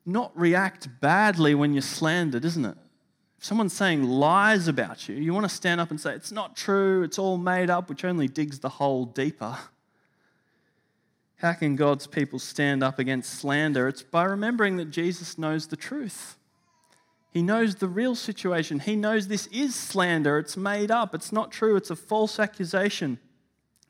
not 0.07 0.31
react 0.39 1.01
badly 1.01 1.57
when 1.57 1.73
you're 1.73 1.83
slandered, 1.83 2.45
isn't 2.45 2.65
it? 2.65 2.77
If 3.37 3.47
someone's 3.47 3.73
saying 3.73 4.05
lies 4.05 4.69
about 4.69 5.09
you, 5.09 5.17
you 5.17 5.35
want 5.35 5.49
to 5.51 5.53
stand 5.53 5.81
up 5.81 5.91
and 5.91 6.01
say, 6.01 6.15
it's 6.15 6.31
not 6.31 6.55
true, 6.55 7.03
it's 7.03 7.19
all 7.19 7.37
made 7.37 7.69
up, 7.69 7.89
which 7.89 8.05
only 8.05 8.29
digs 8.29 8.61
the 8.61 8.69
hole 8.69 9.07
deeper. 9.07 9.59
How 11.39 11.55
can 11.55 11.75
God's 11.75 12.07
people 12.07 12.39
stand 12.39 12.85
up 12.85 13.01
against 13.01 13.41
slander? 13.41 13.89
It's 13.89 14.05
by 14.05 14.23
remembering 14.23 14.77
that 14.77 14.93
Jesus 14.93 15.37
knows 15.37 15.67
the 15.67 15.75
truth. 15.75 16.37
He 17.33 17.43
knows 17.43 17.77
the 17.77 17.89
real 17.89 18.15
situation. 18.15 18.79
He 18.79 18.95
knows 18.95 19.27
this 19.27 19.47
is 19.47 19.75
slander. 19.75 20.39
It's 20.39 20.57
made 20.57 20.91
up. 20.91 21.15
It's 21.15 21.33
not 21.33 21.51
true. 21.51 21.77
It's 21.77 21.91
a 21.91 21.97
false 21.97 22.39
accusation. 22.39 23.19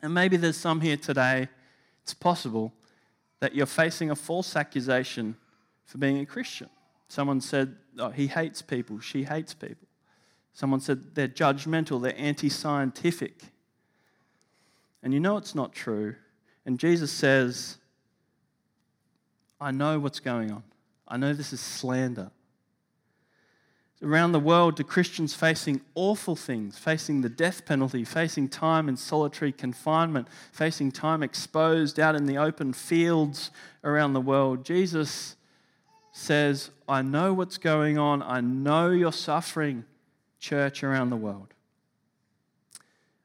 And 0.01 0.15
maybe 0.15 0.37
there's 0.37 0.57
some 0.57 0.81
here 0.81 0.97
today, 0.97 1.49
it's 2.03 2.15
possible, 2.15 2.73
that 3.41 3.55
you're 3.55 3.67
facing 3.67 4.11
a 4.11 4.17
false 4.17 4.55
accusation 4.55 5.37
for 5.85 5.99
being 5.99 6.19
a 6.19 6.27
Christian. 6.27 6.69
Someone 7.09 7.41
said, 7.41 7.77
oh, 7.99 8.11
he 8.11 8.29
hates 8.29 8.63
people, 8.63 9.01
she 9.01 9.25
hates 9.25 9.55
people. 9.55 9.89
Someone 10.55 10.81
said 10.81 11.15
they're 11.15 11.29
judgmental, 11.29 12.01
they're 12.01 12.17
anti 12.17 12.49
scientific. 12.49 13.43
And 15.03 15.13
you 15.13 15.19
know 15.19 15.37
it's 15.37 15.55
not 15.55 15.73
true. 15.73 16.15
And 16.65 16.79
Jesus 16.79 17.11
says, 17.11 17.79
I 19.61 19.73
know 19.73 19.99
what's 19.99 20.21
going 20.21 20.53
on. 20.53 20.63
I 21.09 21.17
know 21.17 21.33
this 21.33 21.53
is 21.53 21.61
slander. 21.61 22.31
Around 24.03 24.33
the 24.33 24.41
world, 24.41 24.77
to 24.79 24.85
Christians 24.85 25.33
facing 25.33 25.81
awful 25.95 26.35
things, 26.35 26.77
facing 26.77 27.21
the 27.21 27.29
death 27.29 27.65
penalty, 27.65 28.05
facing 28.05 28.49
time 28.49 28.89
in 28.89 28.97
solitary 28.97 29.53
confinement, 29.53 30.27
facing 30.51 30.91
time 30.91 31.23
exposed 31.23 32.01
out 32.01 32.17
in 32.17 32.27
the 32.27 32.37
open 32.37 32.73
fields 32.73 33.53
around 33.85 34.13
the 34.13 34.21
world. 34.21 34.65
Jesus 34.65 35.37
says, 36.11 36.71
I 36.89 37.03
know 37.03 37.33
what's 37.33 37.59
going 37.59 37.97
on. 37.97 38.23
I 38.23 38.41
know 38.41 38.91
you're 38.91 39.13
suffering, 39.13 39.85
church 40.41 40.83
around 40.83 41.11
the 41.11 41.17
world. 41.17 41.55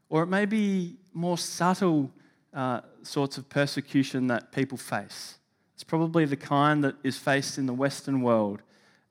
Or 0.09 0.21
it 0.21 0.27
may 0.27 0.45
be 0.45 0.97
more 1.11 1.39
subtle 1.39 2.11
uh, 2.53 2.81
sorts 3.01 3.37
of 3.37 3.49
persecution 3.49 4.27
that 4.27 4.51
people 4.51 4.77
face. 4.77 5.37
It's 5.73 5.83
probably 5.83 6.25
the 6.25 6.37
kind 6.37 6.83
that 6.83 6.95
is 7.03 7.17
faced 7.17 7.57
in 7.57 7.65
the 7.65 7.73
Western 7.73 8.21
world. 8.21 8.61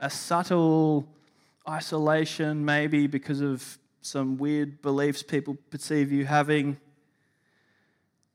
A 0.01 0.11
subtle 0.11 1.07
isolation, 1.69 2.65
maybe 2.65 3.07
because 3.07 3.41
of 3.41 3.79
some 4.01 4.37
weird 4.37 4.81
beliefs 4.83 5.23
people 5.23 5.57
perceive 5.71 6.13
you 6.13 6.25
having 6.25 6.79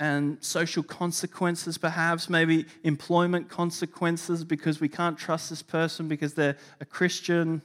and 0.02 0.44
social 0.44 0.82
consequences, 0.82 1.78
perhaps, 1.78 2.28
maybe 2.28 2.66
employment 2.84 3.50
consequences 3.50 4.44
because 4.44 4.82
we 4.82 4.90
can't 4.90 5.16
trust 5.16 5.52
this 5.52 5.62
person 5.62 6.08
because 6.08 6.34
they're 6.34 6.58
a 6.80 6.86
Christian. 6.86 7.62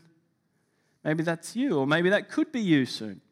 Maybe 1.03 1.23
that's 1.23 1.57
you, 1.57 1.79
or 1.79 1.87
maybe 1.87 2.11
that 2.11 2.29
could 2.29 2.53
be 2.53 2.61
you 2.61 2.85
soon. 2.85 3.23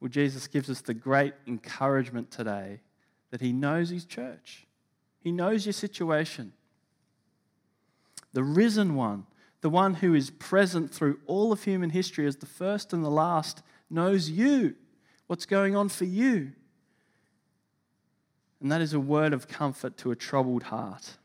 Well, 0.00 0.08
Jesus 0.08 0.46
gives 0.46 0.70
us 0.70 0.80
the 0.80 0.94
great 0.94 1.34
encouragement 1.46 2.30
today 2.30 2.80
that 3.30 3.42
He 3.42 3.52
knows 3.52 3.90
His 3.90 4.06
church, 4.06 4.66
He 5.20 5.30
knows 5.30 5.66
your 5.66 5.74
situation. 5.74 6.54
The 8.32 8.44
risen 8.44 8.94
one, 8.94 9.26
the 9.66 9.70
one 9.70 9.94
who 9.94 10.14
is 10.14 10.30
present 10.30 10.94
through 10.94 11.18
all 11.26 11.50
of 11.50 11.64
human 11.64 11.90
history 11.90 12.24
as 12.24 12.36
the 12.36 12.46
first 12.46 12.92
and 12.92 13.04
the 13.04 13.10
last, 13.10 13.64
knows 13.90 14.30
you, 14.30 14.76
what's 15.26 15.44
going 15.44 15.74
on 15.74 15.88
for 15.88 16.04
you. 16.04 16.52
And 18.60 18.70
that 18.70 18.80
is 18.80 18.92
a 18.92 19.00
word 19.00 19.32
of 19.32 19.48
comfort 19.48 19.96
to 19.96 20.12
a 20.12 20.14
troubled 20.14 20.62
heart. 20.62 21.16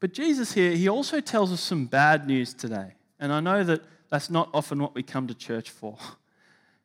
But 0.00 0.12
Jesus 0.12 0.52
here, 0.52 0.72
he 0.72 0.88
also 0.88 1.20
tells 1.20 1.52
us 1.52 1.60
some 1.60 1.86
bad 1.86 2.26
news 2.26 2.52
today. 2.52 2.94
And 3.20 3.32
I 3.32 3.38
know 3.38 3.62
that 3.62 3.82
that's 4.10 4.28
not 4.28 4.50
often 4.52 4.80
what 4.80 4.96
we 4.96 5.04
come 5.04 5.28
to 5.28 5.34
church 5.34 5.70
for. 5.70 5.96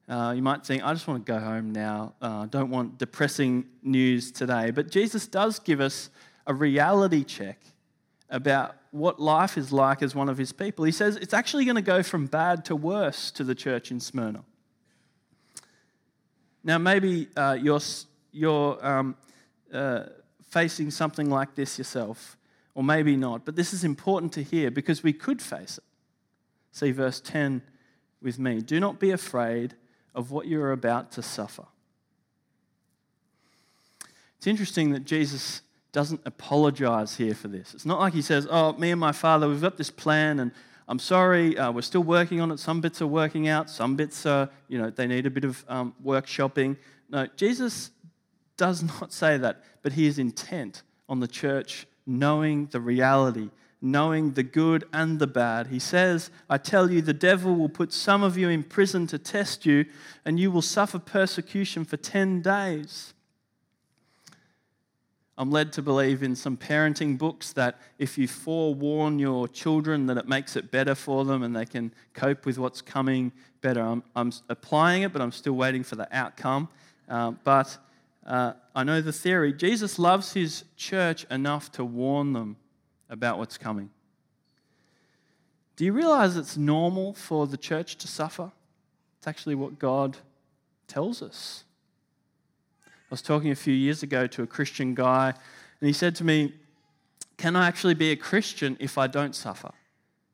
Uh, 0.07 0.33
you 0.35 0.43
might 0.43 0.63
think, 0.63 0.83
I 0.83 0.93
just 0.93 1.07
want 1.07 1.25
to 1.25 1.31
go 1.31 1.39
home 1.39 1.71
now. 1.71 2.13
I 2.21 2.27
uh, 2.27 2.45
don't 2.45 2.69
want 2.69 2.99
depressing 2.99 3.65
news 3.81 4.31
today. 4.31 4.69
But 4.69 4.91
Jesus 4.91 5.25
does 5.25 5.57
give 5.57 5.81
us 5.81 6.11
a 6.45 6.53
reality 6.53 7.23
check 7.23 7.57
about 8.31 8.75
what 8.91 9.19
life 9.19 9.57
is 9.57 9.71
like 9.71 10.01
as 10.01 10.15
one 10.15 10.29
of 10.29 10.37
his 10.37 10.51
people. 10.51 10.85
He 10.85 10.91
says 10.91 11.17
it's 11.17 11.33
actually 11.33 11.65
going 11.65 11.75
to 11.75 11.81
go 11.81 12.01
from 12.01 12.25
bad 12.25 12.65
to 12.65 12.75
worse 12.75 13.29
to 13.31 13.43
the 13.43 13.53
church 13.53 13.91
in 13.91 13.99
Smyrna. 13.99 14.43
Now, 16.63 16.77
maybe 16.77 17.27
uh, 17.35 17.57
you're, 17.61 17.81
you're 18.31 18.85
um, 18.85 19.15
uh, 19.73 20.03
facing 20.49 20.91
something 20.91 21.29
like 21.29 21.55
this 21.55 21.77
yourself, 21.77 22.37
or 22.73 22.83
maybe 22.83 23.17
not, 23.17 23.45
but 23.45 23.55
this 23.55 23.73
is 23.73 23.83
important 23.83 24.31
to 24.33 24.43
hear 24.43 24.71
because 24.71 25.03
we 25.03 25.13
could 25.13 25.41
face 25.41 25.77
it. 25.77 25.83
See 26.71 26.91
verse 26.91 27.19
10 27.19 27.61
with 28.21 28.39
me. 28.39 28.61
Do 28.61 28.79
not 28.79 28.99
be 28.99 29.11
afraid 29.11 29.75
of 30.13 30.31
what 30.31 30.45
you 30.45 30.61
are 30.61 30.71
about 30.71 31.11
to 31.13 31.21
suffer. 31.21 31.65
It's 34.37 34.47
interesting 34.47 34.91
that 34.91 35.05
Jesus 35.05 35.61
doesn't 35.91 36.21
apologize 36.25 37.15
here 37.15 37.33
for 37.33 37.47
this. 37.47 37.73
It's 37.73 37.85
not 37.85 37.99
like 37.99 38.13
he 38.13 38.21
says, 38.21 38.47
Oh, 38.49 38.73
me 38.73 38.91
and 38.91 38.99
my 38.99 39.11
father, 39.11 39.47
we've 39.47 39.61
got 39.61 39.77
this 39.77 39.91
plan 39.91 40.39
and 40.39 40.51
I'm 40.87 40.99
sorry, 40.99 41.57
uh, 41.57 41.71
we're 41.71 41.83
still 41.83 42.03
working 42.03 42.41
on 42.41 42.51
it. 42.51 42.59
Some 42.59 42.81
bits 42.81 43.01
are 43.01 43.07
working 43.07 43.47
out, 43.47 43.69
some 43.69 43.95
bits 43.95 44.25
are, 44.25 44.49
you 44.67 44.77
know, 44.77 44.89
they 44.89 45.07
need 45.07 45.25
a 45.25 45.29
bit 45.29 45.45
of 45.45 45.63
um, 45.69 45.93
workshopping. 46.03 46.75
No, 47.09 47.27
Jesus 47.37 47.91
does 48.57 48.83
not 49.01 49.13
say 49.13 49.37
that, 49.37 49.63
but 49.83 49.93
he 49.93 50.07
is 50.07 50.19
intent 50.19 50.83
on 51.07 51.19
the 51.19 51.27
church 51.27 51.87
knowing 52.05 52.65
the 52.67 52.81
reality, 52.81 53.49
knowing 53.81 54.33
the 54.33 54.43
good 54.43 54.83
and 54.91 55.19
the 55.19 55.27
bad. 55.27 55.67
He 55.67 55.79
says, 55.79 56.29
I 56.49 56.57
tell 56.57 56.91
you, 56.91 57.01
the 57.01 57.13
devil 57.13 57.55
will 57.55 57.69
put 57.69 57.93
some 57.93 58.23
of 58.23 58.37
you 58.37 58.49
in 58.49 58.63
prison 58.63 59.07
to 59.07 59.17
test 59.17 59.65
you, 59.65 59.85
and 60.25 60.39
you 60.39 60.51
will 60.51 60.61
suffer 60.61 60.99
persecution 60.99 61.85
for 61.85 61.97
10 61.97 62.41
days. 62.41 63.13
I'm 65.37 65.49
led 65.49 65.71
to 65.73 65.81
believe 65.81 66.23
in 66.23 66.35
some 66.35 66.57
parenting 66.57 67.17
books 67.17 67.53
that 67.53 67.79
if 67.97 68.17
you 68.17 68.27
forewarn 68.27 69.17
your 69.17 69.47
children, 69.47 70.05
that 70.07 70.17
it 70.17 70.27
makes 70.27 70.55
it 70.55 70.71
better 70.71 70.93
for 70.93 71.25
them 71.25 71.41
and 71.41 71.55
they 71.55 71.65
can 71.65 71.93
cope 72.13 72.45
with 72.45 72.57
what's 72.57 72.81
coming 72.81 73.31
better. 73.61 73.81
I'm, 73.81 74.03
I'm 74.15 74.31
applying 74.49 75.03
it, 75.03 75.13
but 75.13 75.21
I'm 75.21 75.31
still 75.31 75.53
waiting 75.53 75.83
for 75.83 75.95
the 75.95 76.07
outcome. 76.15 76.69
Uh, 77.07 77.31
but 77.43 77.77
uh, 78.25 78.53
I 78.75 78.83
know 78.83 79.01
the 79.01 79.13
theory. 79.13 79.53
Jesus 79.53 79.97
loves 79.97 80.33
his 80.33 80.63
church 80.75 81.25
enough 81.31 81.71
to 81.73 81.85
warn 81.85 82.33
them 82.33 82.57
about 83.09 83.37
what's 83.37 83.57
coming. 83.57 83.89
Do 85.75 85.85
you 85.85 85.93
realize 85.93 86.37
it's 86.37 86.57
normal 86.57 87.13
for 87.13 87.47
the 87.47 87.57
church 87.57 87.95
to 87.97 88.07
suffer? 88.07 88.51
It's 89.17 89.27
actually 89.27 89.55
what 89.55 89.79
God 89.79 90.17
tells 90.87 91.21
us. 91.21 91.63
I 93.11 93.13
was 93.13 93.21
talking 93.21 93.51
a 93.51 93.55
few 93.55 93.73
years 93.73 94.03
ago 94.03 94.25
to 94.25 94.41
a 94.41 94.47
Christian 94.47 94.95
guy, 94.95 95.33
and 95.81 95.87
he 95.87 95.91
said 95.91 96.15
to 96.15 96.23
me, 96.23 96.53
Can 97.35 97.57
I 97.57 97.67
actually 97.67 97.93
be 97.93 98.11
a 98.11 98.15
Christian 98.15 98.77
if 98.79 98.97
I 98.97 99.07
don't 99.07 99.35
suffer? 99.35 99.71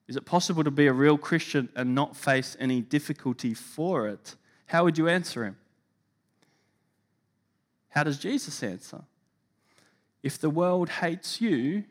Is 0.07 0.15
it 0.15 0.25
possible 0.25 0.63
to 0.63 0.69
be 0.69 0.85
a 0.85 0.93
real 0.93 1.17
Christian 1.17 1.69
and 1.75 1.95
not 1.95 2.15
face 2.15 2.55
any 2.59 2.81
difficulty 2.81 3.55
for 3.55 4.07
it? 4.07 4.35
How 4.67 4.83
would 4.83 4.95
you 4.95 5.07
answer 5.07 5.43
him? 5.43 5.57
How 7.89 8.03
does 8.03 8.19
Jesus 8.19 8.61
answer? 8.61 9.01
If 10.21 10.37
the 10.37 10.51
world 10.51 10.89
hates 10.89 11.41
you, 11.41 11.83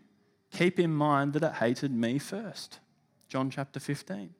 keep 0.52 0.78
in 0.78 0.94
mind 0.94 1.32
that 1.32 1.42
it 1.42 1.54
hated 1.54 1.90
me 1.90 2.20
first. 2.20 2.78
John 3.28 3.50
chapter 3.50 3.80
15. 3.80 4.32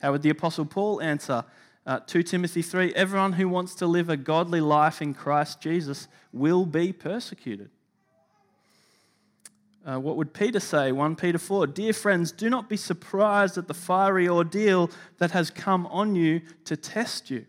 How 0.00 0.10
would 0.10 0.22
the 0.22 0.30
Apostle 0.30 0.66
Paul 0.66 1.00
answer? 1.00 1.44
Uh, 1.86 2.00
2 2.00 2.24
Timothy 2.24 2.62
3 2.62 2.92
Everyone 2.94 3.34
who 3.34 3.48
wants 3.48 3.76
to 3.76 3.86
live 3.86 4.10
a 4.10 4.16
godly 4.16 4.60
life 4.60 5.00
in 5.00 5.14
Christ 5.14 5.60
Jesus 5.60 6.08
will 6.32 6.66
be 6.66 6.92
persecuted. 6.92 7.70
Uh, 9.86 10.00
what 10.00 10.16
would 10.16 10.34
Peter 10.34 10.58
say? 10.58 10.90
1 10.90 11.14
Peter 11.14 11.38
4 11.38 11.68
Dear 11.68 11.92
friends, 11.92 12.32
do 12.32 12.50
not 12.50 12.68
be 12.68 12.76
surprised 12.76 13.56
at 13.56 13.68
the 13.68 13.74
fiery 13.74 14.28
ordeal 14.28 14.90
that 15.18 15.30
has 15.30 15.48
come 15.48 15.86
on 15.86 16.16
you 16.16 16.40
to 16.64 16.76
test 16.76 17.30
you. 17.30 17.46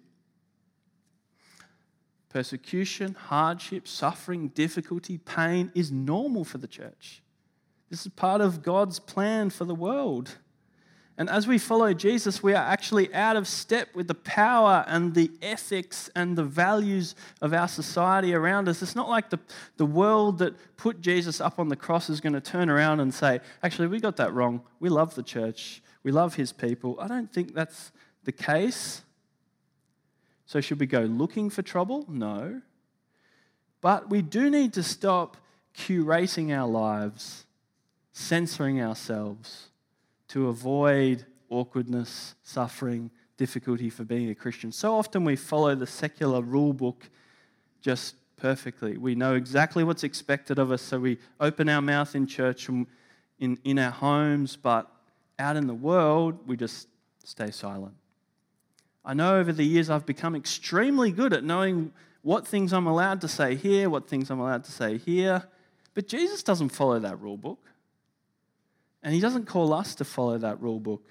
Persecution, 2.30 3.16
hardship, 3.16 3.88
suffering, 3.88 4.50
difficulty, 4.50 5.18
pain 5.18 5.72
is 5.74 5.92
normal 5.92 6.44
for 6.44 6.60
the 6.60 6.68
church. 6.68 7.24
This 7.90 8.06
is 8.06 8.12
part 8.12 8.42
of 8.42 8.62
God's 8.62 9.00
plan 9.00 9.50
for 9.50 9.66
the 9.66 9.74
world. 9.74 10.38
And 11.20 11.32
as 11.32 11.48
we 11.48 11.58
follow 11.58 11.94
Jesus, 11.94 12.44
we 12.44 12.54
are 12.54 12.64
actually 12.64 13.12
out 13.14 13.36
of 13.36 13.48
step 13.48 13.90
with 13.96 14.08
the 14.08 14.14
power 14.14 14.86
and 14.88 15.16
the 15.16 15.32
ethics 15.42 16.12
and 16.16 16.38
the 16.38 16.44
values 16.44 17.16
of 17.42 17.54
our 17.54 17.68
society 17.68 18.36
around 18.36 18.70
us. 18.70 18.84
It's 18.84 18.96
not 18.96 19.10
like 19.10 19.32
the, 19.32 19.40
the 19.78 19.86
world 19.86 20.38
that 20.40 20.54
put 20.78 21.02
Jesus 21.02 21.42
up 21.42 21.58
on 21.58 21.70
the 21.70 21.76
cross 21.76 22.08
is 22.12 22.22
going 22.22 22.34
to 22.34 22.42
turn 22.42 22.70
around 22.70 23.00
and 23.00 23.12
say, 23.12 23.40
actually, 23.64 23.88
we 23.88 24.00
got 24.00 24.18
that 24.18 24.32
wrong. 24.32 24.62
We 24.80 24.90
love 24.90 25.16
the 25.16 25.24
church, 25.24 25.82
we 26.04 26.12
love 26.12 26.36
his 26.36 26.54
people. 26.54 26.98
I 27.00 27.08
don't 27.08 27.34
think 27.34 27.56
that's 27.56 27.92
the 28.24 28.32
case. 28.32 29.02
So, 30.46 30.62
should 30.62 30.80
we 30.80 30.86
go 30.86 31.02
looking 31.02 31.50
for 31.50 31.64
trouble? 31.64 32.06
No. 32.08 32.62
But 33.82 34.10
we 34.10 34.22
do 34.22 34.50
need 34.50 34.74
to 34.74 34.84
stop 34.84 35.36
curating 35.76 36.56
our 36.56 36.68
lives, 36.68 37.46
censoring 38.14 38.80
ourselves 38.82 39.67
to 40.30 40.48
avoid 40.48 41.26
awkwardness, 41.50 42.36
suffering, 42.44 43.10
difficulty 43.38 43.90
for 43.90 44.04
being 44.04 44.30
a 44.30 44.36
Christian. 44.36 44.72
So 44.72 44.96
often 44.96 45.24
we 45.24 45.36
follow 45.36 45.76
the 45.76 45.88
secular 45.88 46.42
rule 46.42 46.74
book 46.74 47.10
just 47.82 48.16
perfectly. 48.36 48.98
We 48.98 49.16
know 49.16 49.36
exactly 49.36 49.84
what's 49.84 50.04
expected 50.04 50.60
of 50.60 50.72
us, 50.72 50.82
so 50.82 51.00
we 51.00 51.18
open 51.40 51.70
our 51.70 51.82
mouth 51.82 52.16
in 52.16 52.28
church 52.28 52.68
and 52.68 52.88
in, 53.40 53.60
in 53.64 53.80
our 53.80 53.92
homes, 53.92 54.56
but 54.56 54.92
out 55.40 55.56
in 55.56 55.68
the 55.68 55.74
world, 55.74 56.48
we 56.48 56.58
just 56.58 56.88
stay 57.24 57.52
silent. 57.52 57.94
I 59.06 59.14
know 59.14 59.38
over 59.38 59.54
the 59.54 59.64
years 59.64 59.90
I've 59.90 60.06
become 60.06 60.36
extremely 60.36 61.12
good 61.12 61.34
at 61.34 61.44
knowing 61.44 61.94
what 62.24 62.46
things 62.48 62.74
I'm 62.74 62.88
allowed 62.88 63.22
to 63.22 63.28
say 63.28 63.56
here, 63.56 63.90
what 63.90 64.10
things 64.10 64.30
I'm 64.30 64.40
allowed 64.40 64.66
to 64.66 64.72
say 64.72 64.98
here, 64.98 65.44
but 65.94 66.08
Jesus 66.08 66.44
doesn't 66.44 66.70
follow 66.70 67.00
that 67.00 67.20
rule 67.22 67.38
book. 67.38 67.60
And 69.08 69.14
he 69.14 69.22
doesn't 69.22 69.46
call 69.46 69.72
us 69.72 69.96
to 69.96 70.04
follow 70.04 70.38
that 70.38 70.62
rule 70.62 70.82
book. 70.82 71.02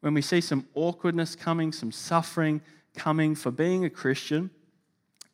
When 0.00 0.14
we 0.14 0.22
see 0.22 0.40
some 0.40 0.66
awkwardness 0.72 1.36
coming, 1.36 1.72
some 1.72 1.92
suffering 1.92 2.62
coming 2.96 3.34
for 3.34 3.50
being 3.50 3.84
a 3.84 3.90
Christian, 3.90 4.48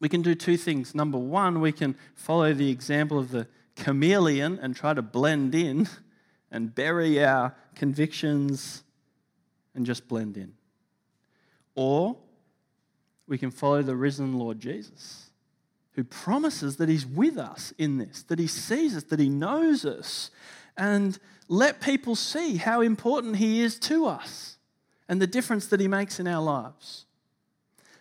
we 0.00 0.08
can 0.08 0.22
do 0.22 0.34
two 0.34 0.56
things. 0.56 0.96
Number 0.96 1.16
one, 1.16 1.60
we 1.60 1.70
can 1.70 1.94
follow 2.16 2.52
the 2.52 2.68
example 2.68 3.16
of 3.16 3.30
the 3.30 3.46
chameleon 3.76 4.58
and 4.60 4.74
try 4.74 4.92
to 4.92 5.00
blend 5.00 5.54
in 5.54 5.88
and 6.50 6.74
bury 6.74 7.24
our 7.24 7.54
convictions 7.76 8.82
and 9.76 9.86
just 9.86 10.08
blend 10.08 10.36
in. 10.36 10.52
Or 11.76 12.16
we 13.28 13.38
can 13.38 13.52
follow 13.52 13.82
the 13.82 13.94
risen 13.94 14.36
Lord 14.36 14.58
Jesus, 14.58 15.30
who 15.92 16.02
promises 16.02 16.76
that 16.78 16.88
He's 16.88 17.06
with 17.06 17.38
us 17.38 17.72
in 17.78 17.98
this, 17.98 18.24
that 18.24 18.40
He 18.40 18.48
sees 18.48 18.96
us, 18.96 19.04
that 19.04 19.20
He 19.20 19.28
knows 19.28 19.84
us, 19.84 20.32
and 20.78 21.18
let 21.48 21.80
people 21.80 22.14
see 22.14 22.56
how 22.56 22.80
important 22.80 23.36
He 23.36 23.60
is 23.60 23.78
to 23.80 24.06
us 24.06 24.56
and 25.08 25.20
the 25.20 25.26
difference 25.26 25.66
that 25.66 25.80
He 25.80 25.88
makes 25.88 26.20
in 26.20 26.26
our 26.26 26.42
lives. 26.42 27.04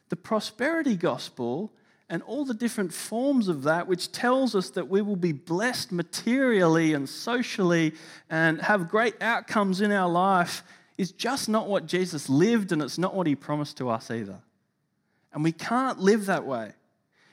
The 0.10 0.16
prosperity 0.16 0.96
gospel 0.96 1.74
and 2.10 2.22
all 2.24 2.46
the 2.46 2.54
different 2.54 2.94
forms 2.94 3.50
of 3.50 3.64
that, 3.64 3.88
which 3.88 4.12
tells 4.14 4.56
us 4.56 4.70
that 4.72 4.88
we 4.88 5.02
will 5.02 5.18
be 5.18 5.34
blessed 5.34 5.92
materially 5.92 6.94
and 6.94 7.10
socially 7.10 7.94
and 8.30 8.62
have 8.62 8.88
great 8.88 9.22
outcomes 9.22 9.82
in 9.82 9.92
our 9.92 10.08
life, 10.08 10.64
is 10.98 11.12
just 11.12 11.50
not 11.50 11.68
what 11.68 11.86
Jesus 11.86 12.30
lived 12.30 12.72
and 12.72 12.82
it's 12.82 12.98
not 12.98 13.14
what 13.14 13.28
He 13.28 13.36
promised 13.36 13.78
to 13.78 13.90
us 13.90 14.10
either. 14.10 14.40
And 15.34 15.44
we 15.44 15.52
can't 15.52 16.00
live 16.00 16.28
that 16.28 16.46
way. 16.46 16.72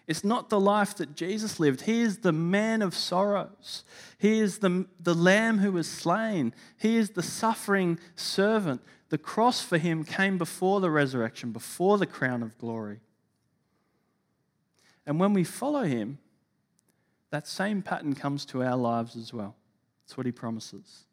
It's 0.07 0.25
not 0.25 0.51
the 0.51 0.61
life 0.61 0.97
that 0.97 1.14
Jesus 1.14 1.59
lived. 1.59 1.83
He 1.83 2.03
is 2.03 2.19
the 2.19 2.33
man 2.33 2.83
of 2.83 2.95
sorrows. 2.95 3.85
He 4.19 4.38
is 4.38 4.59
the, 4.59 4.87
the 5.01 5.14
lamb 5.14 5.59
who 5.59 5.73
was 5.73 5.90
slain. 5.90 6.55
He 6.79 6.97
is 6.97 7.11
the 7.11 7.23
suffering 7.23 7.99
servant. 8.14 8.83
The 9.09 9.19
cross 9.19 9.62
for 9.62 9.79
him 9.79 10.05
came 10.05 10.37
before 10.37 10.81
the 10.81 10.90
resurrection, 10.90 11.53
before 11.53 11.97
the 11.97 12.07
crown 12.07 12.43
of 12.43 12.59
glory. 12.59 13.01
And 15.07 15.19
when 15.19 15.33
we 15.33 15.45
follow 15.45 15.85
him, 15.85 16.19
that 17.31 17.49
same 17.49 17.83
pattern 17.83 18.14
comes 18.14 18.45
to 18.47 18.62
our 18.62 18.77
lives 18.77 19.17
as 19.17 19.33
well. 19.33 19.57
That's 20.05 20.17
what 20.17 20.27
he 20.27 20.33
promises. 20.33 21.05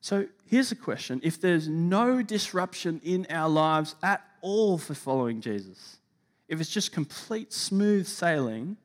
So 0.00 0.26
here's 0.46 0.72
a 0.72 0.76
question 0.76 1.20
if 1.22 1.40
there's 1.40 1.68
no 1.68 2.22
disruption 2.22 3.00
in 3.04 3.26
our 3.30 3.48
lives 3.48 3.94
at 4.02 4.22
all 4.42 4.76
for 4.76 4.94
following 4.94 5.40
Jesus, 5.40 5.98
if 6.48 6.60
it's 6.60 6.70
just 6.70 6.92
complete 6.92 7.52
smooth 7.52 8.06
sailing, 8.06 8.76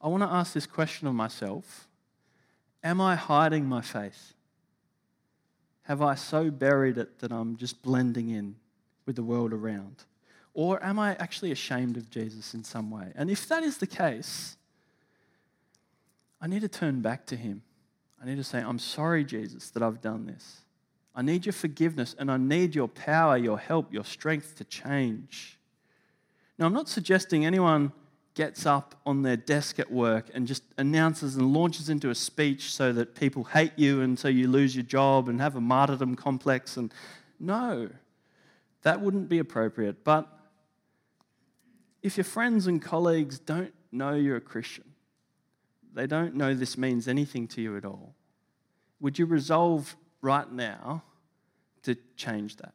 I 0.00 0.08
want 0.08 0.22
to 0.22 0.28
ask 0.28 0.52
this 0.52 0.66
question 0.66 1.06
of 1.06 1.14
myself 1.14 1.88
Am 2.82 3.00
I 3.00 3.14
hiding 3.14 3.66
my 3.66 3.80
faith? 3.80 4.34
Have 5.84 6.02
I 6.02 6.14
so 6.14 6.50
buried 6.50 6.98
it 6.98 7.18
that 7.20 7.32
I'm 7.32 7.56
just 7.56 7.82
blending 7.82 8.30
in 8.30 8.56
with 9.06 9.16
the 9.16 9.22
world 9.22 9.52
around? 9.52 10.04
Or 10.54 10.82
am 10.84 10.98
I 10.98 11.14
actually 11.16 11.50
ashamed 11.50 11.96
of 11.96 12.10
Jesus 12.10 12.54
in 12.54 12.62
some 12.62 12.90
way? 12.90 13.12
And 13.16 13.30
if 13.30 13.48
that 13.48 13.62
is 13.62 13.78
the 13.78 13.86
case, 13.86 14.56
I 16.40 16.46
need 16.46 16.60
to 16.60 16.68
turn 16.68 17.00
back 17.00 17.26
to 17.26 17.36
Him. 17.36 17.62
I 18.22 18.26
need 18.26 18.36
to 18.36 18.44
say, 18.44 18.60
I'm 18.60 18.78
sorry, 18.78 19.24
Jesus, 19.24 19.70
that 19.70 19.82
I've 19.82 20.00
done 20.00 20.26
this. 20.26 20.60
I 21.14 21.22
need 21.22 21.46
your 21.46 21.52
forgiveness 21.52 22.14
and 22.18 22.30
I 22.30 22.36
need 22.36 22.74
your 22.74 22.88
power, 22.88 23.36
your 23.36 23.58
help, 23.58 23.92
your 23.92 24.04
strength 24.04 24.56
to 24.56 24.64
change. 24.64 25.58
Now, 26.58 26.66
I'm 26.66 26.72
not 26.72 26.88
suggesting 26.88 27.44
anyone 27.44 27.92
gets 28.34 28.66
up 28.66 29.00
on 29.06 29.22
their 29.22 29.36
desk 29.36 29.78
at 29.78 29.90
work 29.90 30.28
and 30.34 30.46
just 30.46 30.64
announces 30.76 31.36
and 31.36 31.52
launches 31.52 31.88
into 31.88 32.10
a 32.10 32.14
speech 32.14 32.74
so 32.74 32.92
that 32.92 33.14
people 33.14 33.44
hate 33.44 33.72
you 33.76 34.00
and 34.02 34.18
so 34.18 34.28
you 34.28 34.48
lose 34.48 34.74
your 34.74 34.84
job 34.84 35.28
and 35.28 35.40
have 35.40 35.56
a 35.56 35.60
martyrdom 35.60 36.16
complex. 36.16 36.76
And 36.76 36.92
no, 37.38 37.90
that 38.82 39.00
wouldn't 39.00 39.28
be 39.28 39.38
appropriate. 39.38 40.04
But 40.04 40.28
if 42.02 42.16
your 42.16 42.24
friends 42.24 42.66
and 42.66 42.82
colleagues 42.82 43.38
don't 43.38 43.72
know 43.92 44.14
you're 44.14 44.36
a 44.36 44.40
Christian, 44.40 44.84
they 45.92 46.06
don't 46.06 46.34
know 46.34 46.54
this 46.54 46.76
means 46.76 47.06
anything 47.06 47.46
to 47.48 47.62
you 47.62 47.76
at 47.76 47.84
all, 47.84 48.14
would 49.00 49.18
you 49.18 49.26
resolve 49.26 49.94
right 50.20 50.50
now 50.50 51.02
to 51.84 51.96
change 52.16 52.56
that? 52.56 52.74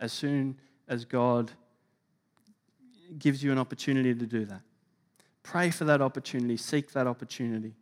As 0.00 0.12
soon 0.12 0.58
as 0.88 1.04
God 1.04 1.52
gives 3.18 3.42
you 3.42 3.52
an 3.52 3.58
opportunity 3.58 4.14
to 4.14 4.26
do 4.26 4.44
that. 4.46 4.60
Pray 5.42 5.70
for 5.70 5.84
that 5.84 6.00
opportunity, 6.00 6.56
seek 6.56 6.92
that 6.92 7.06
opportunity. 7.06 7.74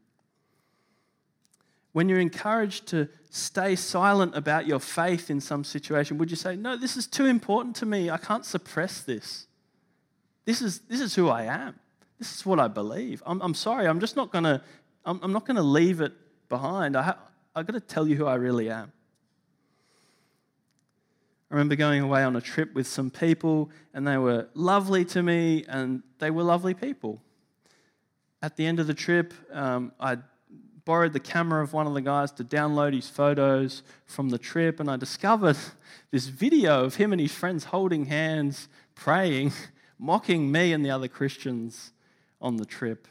When 1.93 2.09
you're 2.09 2.21
encouraged 2.21 2.87
to 2.89 3.09
stay 3.31 3.75
silent 3.75 4.37
about 4.37 4.67
your 4.67 4.79
faith 4.79 5.29
in 5.29 5.41
some 5.41 5.65
situation, 5.65 6.19
would 6.19 6.31
you 6.31 6.37
say, 6.37 6.57
No, 6.57 6.77
this 6.77 6.97
is 6.97 7.07
too 7.07 7.27
important 7.27 7.77
to 7.77 7.87
me. 7.87 8.11
I 8.11 8.17
can't 8.17 8.45
suppress 8.45 9.03
this. 9.03 9.47
This 10.45 10.63
is, 10.63 10.81
this 10.81 11.01
is 11.01 11.15
who 11.15 11.29
I 11.29 11.45
am. 11.45 11.79
This 12.19 12.35
is 12.35 12.47
what 12.47 12.61
I 12.61 12.69
believe. 12.69 13.23
I'm, 13.27 13.41
I'm 13.43 13.55
sorry, 13.55 13.87
I'm 13.87 13.99
just 13.99 14.15
not 14.15 14.31
going 14.31 14.45
to 14.45 14.63
I'm, 15.05 15.21
I'm 15.23 15.33
not 15.33 15.47
going 15.47 15.57
to 15.57 15.63
leave 15.63 16.01
it 16.01 16.13
behind. 16.49 16.97
I 16.97 17.15
I've 17.55 17.67
got 17.67 17.73
to 17.73 17.81
tell 17.81 18.07
you 18.07 18.17
who 18.17 18.27
I 18.27 18.35
really 18.35 18.71
am. 18.71 18.93
I 21.51 21.55
remember 21.55 21.75
going 21.75 22.01
away 22.01 22.23
on 22.23 22.37
a 22.37 22.41
trip 22.41 22.75
with 22.75 22.87
some 22.87 23.11
people, 23.11 23.71
and 23.93 24.07
they 24.07 24.19
were 24.19 24.49
lovely 24.55 25.05
to 25.07 25.23
me, 25.23 25.65
and 25.69 26.03
they 26.21 26.31
were 26.31 26.45
lovely 26.45 26.75
people. 26.75 27.21
At 28.41 28.57
the 28.57 28.67
end 28.67 28.79
of 28.79 28.87
the 28.87 28.95
trip, 28.95 29.35
um, 29.53 29.91
I 29.99 30.19
borrowed 30.85 31.13
the 31.13 31.21
camera 31.21 31.61
of 31.63 31.73
one 31.73 31.89
of 31.89 31.95
the 31.95 32.01
guys 32.01 32.31
to 32.33 32.45
download 32.45 32.95
his 32.95 33.09
photos 33.09 33.83
from 34.07 34.29
the 34.29 34.39
trip, 34.39 34.79
and 34.79 34.89
I 34.89 34.97
discovered 34.97 35.57
this 36.13 36.27
video 36.27 36.85
of 36.85 36.95
him 36.95 37.13
and 37.13 37.21
his 37.21 37.35
friends 37.35 37.65
holding 37.65 38.07
hands, 38.07 38.69
praying, 38.95 39.53
mocking 39.99 40.53
me 40.53 40.73
and 40.73 40.85
the 40.85 40.91
other 40.91 41.09
Christians 41.09 41.93
on 42.41 42.59
the 42.59 42.65
trip. 42.65 43.09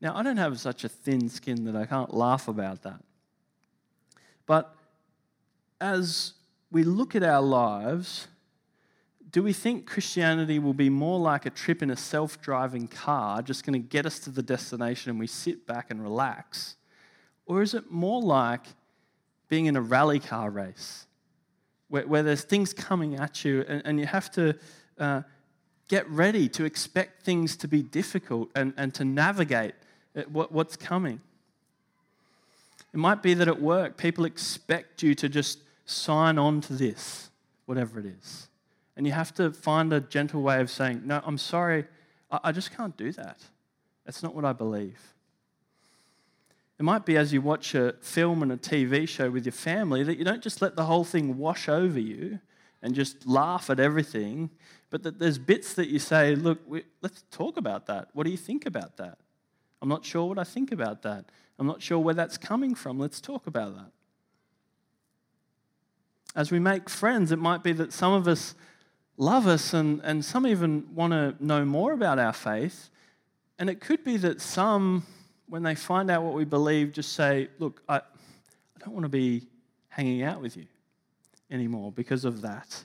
Now, 0.00 0.16
I 0.16 0.22
don't 0.22 0.36
have 0.36 0.60
such 0.60 0.84
a 0.84 0.88
thin 0.88 1.28
skin 1.28 1.64
that 1.64 1.74
I 1.74 1.86
can't 1.86 2.14
laugh 2.14 2.46
about 2.46 2.82
that. 2.82 3.02
But 4.46 4.74
as 5.80 6.34
we 6.72 6.82
look 6.84 7.14
at 7.14 7.22
our 7.22 7.42
lives, 7.42 8.26
do 9.30 9.42
we 9.42 9.52
think 9.52 9.86
Christianity 9.86 10.58
will 10.58 10.74
be 10.74 10.88
more 10.88 11.20
like 11.20 11.46
a 11.46 11.50
trip 11.50 11.82
in 11.82 11.90
a 11.90 11.96
self 11.96 12.40
driving 12.40 12.88
car, 12.88 13.42
just 13.42 13.64
going 13.64 13.74
to 13.74 13.88
get 13.88 14.06
us 14.06 14.18
to 14.20 14.30
the 14.30 14.42
destination 14.42 15.10
and 15.10 15.20
we 15.20 15.26
sit 15.26 15.66
back 15.66 15.90
and 15.90 16.02
relax? 16.02 16.76
Or 17.46 17.62
is 17.62 17.74
it 17.74 17.90
more 17.90 18.22
like 18.22 18.66
being 19.48 19.66
in 19.66 19.76
a 19.76 19.82
rally 19.82 20.18
car 20.18 20.50
race 20.50 21.06
where, 21.88 22.06
where 22.06 22.22
there's 22.22 22.44
things 22.44 22.72
coming 22.72 23.16
at 23.16 23.44
you 23.44 23.64
and, 23.68 23.82
and 23.84 24.00
you 24.00 24.06
have 24.06 24.30
to 24.32 24.56
uh, 24.98 25.22
get 25.88 26.08
ready 26.08 26.48
to 26.48 26.64
expect 26.64 27.22
things 27.22 27.56
to 27.56 27.68
be 27.68 27.82
difficult 27.82 28.50
and, 28.54 28.72
and 28.78 28.94
to 28.94 29.04
navigate 29.04 29.74
what, 30.30 30.52
what's 30.52 30.76
coming? 30.76 31.20
It 32.94 32.98
might 32.98 33.22
be 33.22 33.34
that 33.34 33.48
at 33.48 33.60
work, 33.60 33.96
people 33.96 34.24
expect 34.24 35.02
you 35.02 35.14
to 35.16 35.28
just 35.28 35.58
sign 35.84 36.38
on 36.38 36.60
to 36.62 36.72
this, 36.74 37.30
whatever 37.66 38.00
it 38.00 38.06
is. 38.06 38.48
And 38.96 39.06
you 39.06 39.12
have 39.12 39.32
to 39.34 39.52
find 39.52 39.92
a 39.92 40.00
gentle 40.00 40.42
way 40.42 40.60
of 40.60 40.70
saying, 40.70 41.02
No, 41.04 41.20
I'm 41.24 41.38
sorry, 41.38 41.86
I, 42.30 42.52
just 42.52 42.76
can't 42.76 42.96
do 42.96 43.12
that. 43.12 43.40
That's 44.04 44.22
not 44.22 44.34
what 44.34 44.44
I 44.44 44.52
believe. 44.52 44.98
It 46.78 46.82
might 46.82 47.04
be 47.04 47.16
as 47.16 47.32
you 47.32 47.40
watch 47.42 47.74
a 47.74 47.94
film 48.00 48.42
and 48.42 48.50
a 48.50 48.56
TV 48.56 49.06
show 49.06 49.30
with 49.30 49.44
your 49.44 49.52
family 49.52 50.02
that 50.02 50.18
you 50.18 50.24
don't 50.24 50.42
just 50.42 50.62
let 50.62 50.74
the 50.74 50.84
whole 50.84 51.04
thing 51.04 51.38
wash 51.38 51.68
over 51.68 52.00
you 52.00 52.40
and 52.82 52.94
just 52.94 53.26
laugh 53.26 53.70
at 53.70 53.78
everything, 53.78 54.50
but 54.90 55.02
that 55.04 55.18
there's 55.18 55.38
bits 55.38 55.74
that 55.74 55.88
you 55.88 55.98
say, 55.98 56.34
Look, 56.34 56.58
we, 56.66 56.84
let's 57.00 57.24
talk 57.30 57.56
about 57.56 57.86
that. 57.86 58.08
What 58.12 58.24
do 58.24 58.30
you 58.30 58.36
think 58.36 58.66
about 58.66 58.96
that? 58.96 59.18
I'm 59.80 59.88
not 59.88 60.04
sure 60.04 60.26
what 60.26 60.38
I 60.38 60.44
think 60.44 60.72
about 60.72 61.02
that. 61.02 61.26
I'm 61.58 61.66
not 61.66 61.82
sure 61.82 61.98
where 61.98 62.14
that's 62.14 62.38
coming 62.38 62.74
from. 62.74 62.98
Let's 62.98 63.20
talk 63.20 63.46
about 63.46 63.74
that. 63.76 63.90
As 66.34 66.50
we 66.50 66.58
make 66.58 66.88
friends, 66.88 67.32
it 67.32 67.38
might 67.38 67.62
be 67.62 67.72
that 67.72 67.92
some 67.92 68.12
of 68.12 68.26
us 68.26 68.54
love 69.16 69.46
us 69.46 69.74
and, 69.74 70.00
and 70.02 70.24
some 70.24 70.46
even 70.46 70.94
want 70.94 71.12
to 71.12 71.34
know 71.44 71.64
more 71.64 71.92
about 71.92 72.18
our 72.18 72.32
faith. 72.32 72.88
And 73.58 73.68
it 73.68 73.80
could 73.80 74.02
be 74.02 74.16
that 74.18 74.40
some, 74.40 75.04
when 75.48 75.62
they 75.62 75.74
find 75.74 76.10
out 76.10 76.22
what 76.22 76.34
we 76.34 76.44
believe, 76.44 76.92
just 76.92 77.12
say, 77.12 77.48
Look, 77.58 77.82
I, 77.88 77.96
I 77.96 78.00
don't 78.80 78.94
want 78.94 79.04
to 79.04 79.10
be 79.10 79.46
hanging 79.88 80.22
out 80.22 80.40
with 80.40 80.56
you 80.56 80.66
anymore 81.50 81.92
because 81.92 82.24
of 82.24 82.40
that. 82.42 82.84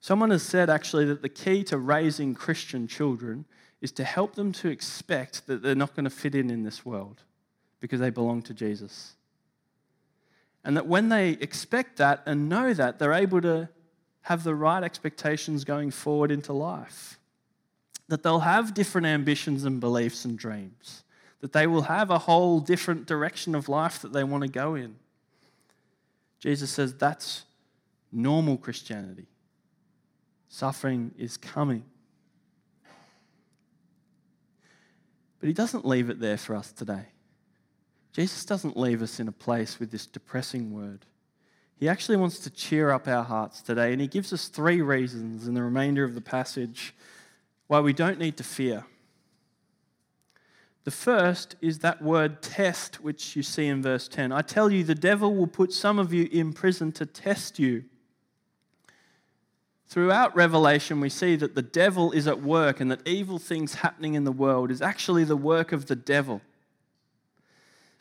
Someone 0.00 0.30
has 0.30 0.42
said 0.42 0.68
actually 0.68 1.04
that 1.06 1.22
the 1.22 1.28
key 1.28 1.64
to 1.64 1.78
raising 1.78 2.34
Christian 2.34 2.86
children 2.86 3.44
is 3.80 3.92
to 3.92 4.04
help 4.04 4.34
them 4.34 4.52
to 4.52 4.68
expect 4.68 5.46
that 5.46 5.62
they're 5.62 5.74
not 5.74 5.94
going 5.94 6.04
to 6.04 6.10
fit 6.10 6.34
in 6.34 6.50
in 6.50 6.64
this 6.64 6.84
world 6.84 7.22
because 7.80 8.00
they 8.00 8.10
belong 8.10 8.42
to 8.42 8.54
Jesus. 8.54 9.14
And 10.66 10.76
that 10.76 10.88
when 10.88 11.10
they 11.10 11.30
expect 11.30 11.96
that 11.98 12.24
and 12.26 12.48
know 12.48 12.74
that, 12.74 12.98
they're 12.98 13.12
able 13.12 13.40
to 13.40 13.68
have 14.22 14.42
the 14.42 14.54
right 14.56 14.82
expectations 14.82 15.62
going 15.62 15.92
forward 15.92 16.32
into 16.32 16.52
life. 16.52 17.20
That 18.08 18.24
they'll 18.24 18.40
have 18.40 18.74
different 18.74 19.06
ambitions 19.06 19.64
and 19.64 19.78
beliefs 19.78 20.24
and 20.24 20.36
dreams. 20.36 21.04
That 21.40 21.52
they 21.52 21.68
will 21.68 21.82
have 21.82 22.10
a 22.10 22.18
whole 22.18 22.58
different 22.58 23.06
direction 23.06 23.54
of 23.54 23.68
life 23.68 24.02
that 24.02 24.12
they 24.12 24.24
want 24.24 24.42
to 24.42 24.48
go 24.48 24.74
in. 24.74 24.96
Jesus 26.40 26.70
says 26.70 26.94
that's 26.94 27.44
normal 28.10 28.56
Christianity. 28.56 29.28
Suffering 30.48 31.12
is 31.16 31.36
coming. 31.36 31.84
But 35.38 35.46
he 35.46 35.52
doesn't 35.52 35.86
leave 35.86 36.10
it 36.10 36.18
there 36.18 36.38
for 36.38 36.56
us 36.56 36.72
today. 36.72 37.06
Jesus 38.16 38.46
doesn't 38.46 38.78
leave 38.78 39.02
us 39.02 39.20
in 39.20 39.28
a 39.28 39.32
place 39.32 39.78
with 39.78 39.90
this 39.90 40.06
depressing 40.06 40.72
word. 40.72 41.04
He 41.78 41.86
actually 41.86 42.16
wants 42.16 42.38
to 42.38 42.50
cheer 42.50 42.90
up 42.90 43.06
our 43.06 43.22
hearts 43.22 43.60
today, 43.60 43.92
and 43.92 44.00
he 44.00 44.06
gives 44.06 44.32
us 44.32 44.48
three 44.48 44.80
reasons 44.80 45.46
in 45.46 45.52
the 45.52 45.62
remainder 45.62 46.02
of 46.02 46.14
the 46.14 46.22
passage 46.22 46.94
why 47.66 47.80
we 47.80 47.92
don't 47.92 48.18
need 48.18 48.38
to 48.38 48.42
fear. 48.42 48.86
The 50.84 50.90
first 50.90 51.56
is 51.60 51.80
that 51.80 52.00
word 52.00 52.40
test, 52.40 53.02
which 53.02 53.36
you 53.36 53.42
see 53.42 53.66
in 53.66 53.82
verse 53.82 54.08
10. 54.08 54.32
I 54.32 54.40
tell 54.40 54.72
you, 54.72 54.82
the 54.82 54.94
devil 54.94 55.34
will 55.34 55.46
put 55.46 55.70
some 55.70 55.98
of 55.98 56.14
you 56.14 56.26
in 56.32 56.54
prison 56.54 56.92
to 56.92 57.04
test 57.04 57.58
you 57.58 57.84
Throughout 59.88 60.34
Revelation, 60.34 61.00
we 61.00 61.08
see 61.08 61.36
that 61.36 61.54
the 61.54 61.62
devil 61.62 62.10
is 62.10 62.26
at 62.26 62.42
work 62.42 62.80
and 62.80 62.90
that 62.90 63.06
evil 63.06 63.38
things 63.38 63.76
happening 63.76 64.14
in 64.14 64.24
the 64.24 64.32
world 64.32 64.70
is 64.70 64.82
actually 64.82 65.22
the 65.24 65.36
work 65.36 65.70
of 65.70 65.86
the 65.86 65.94
devil. 65.94 66.42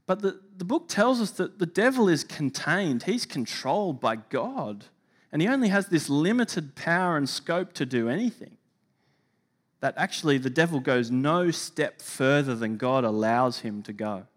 But 0.08 0.22
the, 0.22 0.40
the 0.58 0.66
book 0.66 0.88
tells 0.88 1.20
us 1.20 1.32
that 1.32 1.58
the 1.58 1.66
devil 1.66 2.08
is 2.08 2.24
contained, 2.24 3.04
he's 3.04 3.26
controlled 3.26 4.00
by 4.00 4.18
God, 4.18 4.86
and 5.32 5.42
he 5.42 5.48
only 5.48 5.70
has 5.70 5.88
this 5.88 6.10
limited 6.10 6.76
power 6.76 7.18
and 7.18 7.28
scope 7.28 7.74
to 7.74 7.86
do 7.86 8.08
anything. 8.08 8.58
That 9.82 9.96
actually 9.98 10.38
the 10.38 10.50
devil 10.50 10.80
goes 10.80 11.12
no 11.12 11.52
step 11.52 12.02
further 12.02 12.56
than 12.56 12.78
God 12.78 13.04
allows 13.04 13.60
him 13.60 13.84
to 13.84 13.94
go. 13.94 14.28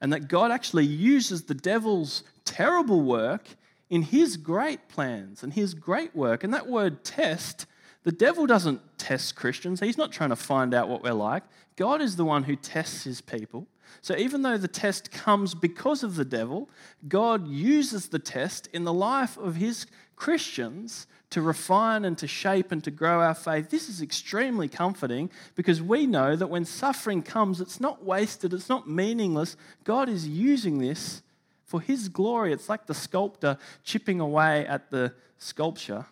And 0.00 0.12
that 0.12 0.28
God 0.28 0.50
actually 0.50 0.86
uses 0.86 1.44
the 1.44 1.54
devil's 1.54 2.22
terrible 2.44 3.02
work 3.02 3.46
in 3.90 4.02
his 4.02 4.36
great 4.36 4.88
plans 4.88 5.42
and 5.42 5.52
his 5.52 5.74
great 5.74 6.16
work. 6.16 6.42
And 6.42 6.54
that 6.54 6.66
word 6.66 7.04
test, 7.04 7.66
the 8.02 8.10
devil 8.10 8.46
doesn't 8.46 8.80
test 8.98 9.36
Christians. 9.36 9.80
He's 9.80 9.98
not 9.98 10.10
trying 10.10 10.30
to 10.30 10.36
find 10.36 10.72
out 10.74 10.88
what 10.88 11.02
we're 11.02 11.12
like. 11.12 11.42
God 11.76 12.00
is 12.00 12.16
the 12.16 12.24
one 12.24 12.44
who 12.44 12.56
tests 12.56 13.04
his 13.04 13.20
people. 13.20 13.66
So 14.00 14.16
even 14.16 14.42
though 14.42 14.58
the 14.58 14.68
test 14.68 15.10
comes 15.10 15.54
because 15.54 16.02
of 16.02 16.16
the 16.16 16.24
devil, 16.24 16.68
God 17.08 17.46
uses 17.46 18.08
the 18.08 18.18
test 18.18 18.68
in 18.72 18.84
the 18.84 18.92
life 18.92 19.36
of 19.36 19.56
his 19.56 19.86
Christians 20.16 21.06
to 21.30 21.40
refine 21.40 22.04
and 22.04 22.16
to 22.18 22.26
shape 22.26 22.72
and 22.72 22.84
to 22.84 22.90
grow 22.90 23.20
our 23.20 23.34
faith. 23.34 23.70
This 23.70 23.88
is 23.88 24.02
extremely 24.02 24.68
comforting 24.68 25.30
because 25.54 25.80
we 25.80 26.06
know 26.06 26.36
that 26.36 26.48
when 26.48 26.64
suffering 26.64 27.22
comes, 27.22 27.60
it's 27.60 27.80
not 27.80 28.04
wasted, 28.04 28.52
it's 28.52 28.68
not 28.68 28.88
meaningless. 28.88 29.56
God 29.84 30.08
is 30.08 30.28
using 30.28 30.78
this 30.78 31.22
for 31.64 31.80
His 31.80 32.08
glory. 32.08 32.52
It's 32.52 32.68
like 32.68 32.86
the 32.86 32.94
sculptor 32.94 33.56
chipping 33.82 34.20
away 34.20 34.66
at 34.66 34.90
the 34.90 35.14
sculpture, 35.38 36.04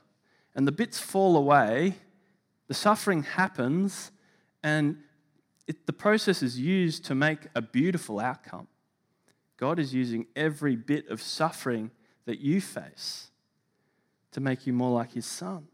and 0.55 0.67
the 0.67 0.73
bits 0.73 0.99
fall 0.99 1.37
away, 1.37 1.95
the 2.67 2.75
suffering 2.75 3.23
happens, 3.23 4.11
and 4.63 4.97
it, 5.71 5.87
the 5.87 5.93
process 5.93 6.43
is 6.43 6.59
used 6.59 7.05
to 7.05 7.15
make 7.15 7.47
a 7.55 7.63
beautiful 7.63 8.19
outcome. 8.19 8.67
God 9.57 9.79
is 9.79 9.95
using 9.95 10.27
every 10.35 10.75
bit 10.75 11.09
of 11.09 11.23
suffering 11.23 11.93
that 12.25 12.41
you 12.41 12.61
face 12.61 13.31
to 14.33 14.41
make 14.41 14.67
you 14.67 14.73
more 14.73 14.91
like 14.91 15.13
His 15.13 15.27
Son. 15.27 15.69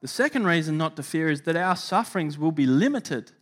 The 0.00 0.08
second 0.08 0.46
reason 0.46 0.78
not 0.78 0.96
to 0.96 1.02
fear 1.02 1.28
is 1.28 1.42
that 1.42 1.56
our 1.56 1.76
sufferings 1.76 2.38
will 2.38 2.52
be 2.52 2.64
limited. 2.64 3.32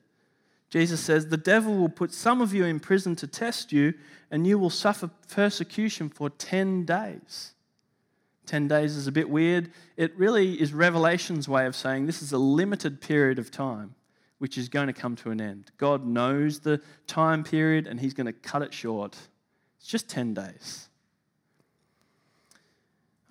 Jesus 0.70 0.98
says, 0.98 1.28
The 1.28 1.36
devil 1.36 1.76
will 1.76 1.88
put 1.88 2.12
some 2.12 2.40
of 2.40 2.52
you 2.52 2.64
in 2.64 2.80
prison 2.80 3.14
to 3.14 3.28
test 3.28 3.70
you, 3.72 3.94
and 4.28 4.44
you 4.44 4.58
will 4.58 4.70
suffer 4.70 5.08
persecution 5.30 6.08
for 6.08 6.30
10 6.30 6.84
days. 6.84 7.52
10 8.46 8.66
days 8.66 8.96
is 8.96 9.06
a 9.06 9.12
bit 9.12 9.30
weird. 9.30 9.70
It 9.96 10.18
really 10.18 10.60
is 10.60 10.72
Revelation's 10.72 11.48
way 11.48 11.64
of 11.64 11.76
saying 11.76 12.06
this 12.06 12.22
is 12.22 12.32
a 12.32 12.38
limited 12.38 13.00
period 13.00 13.38
of 13.38 13.52
time 13.52 13.94
which 14.38 14.56
is 14.56 14.68
going 14.68 14.86
to 14.86 14.92
come 14.92 15.16
to 15.16 15.30
an 15.30 15.40
end. 15.40 15.70
God 15.76 16.06
knows 16.06 16.60
the 16.60 16.80
time 17.06 17.44
period 17.44 17.86
and 17.86 18.00
He's 18.00 18.14
going 18.14 18.26
to 18.26 18.32
cut 18.32 18.62
it 18.62 18.72
short. 18.72 19.16
It's 19.78 19.86
just 19.86 20.08
10 20.08 20.34
days. 20.34 20.88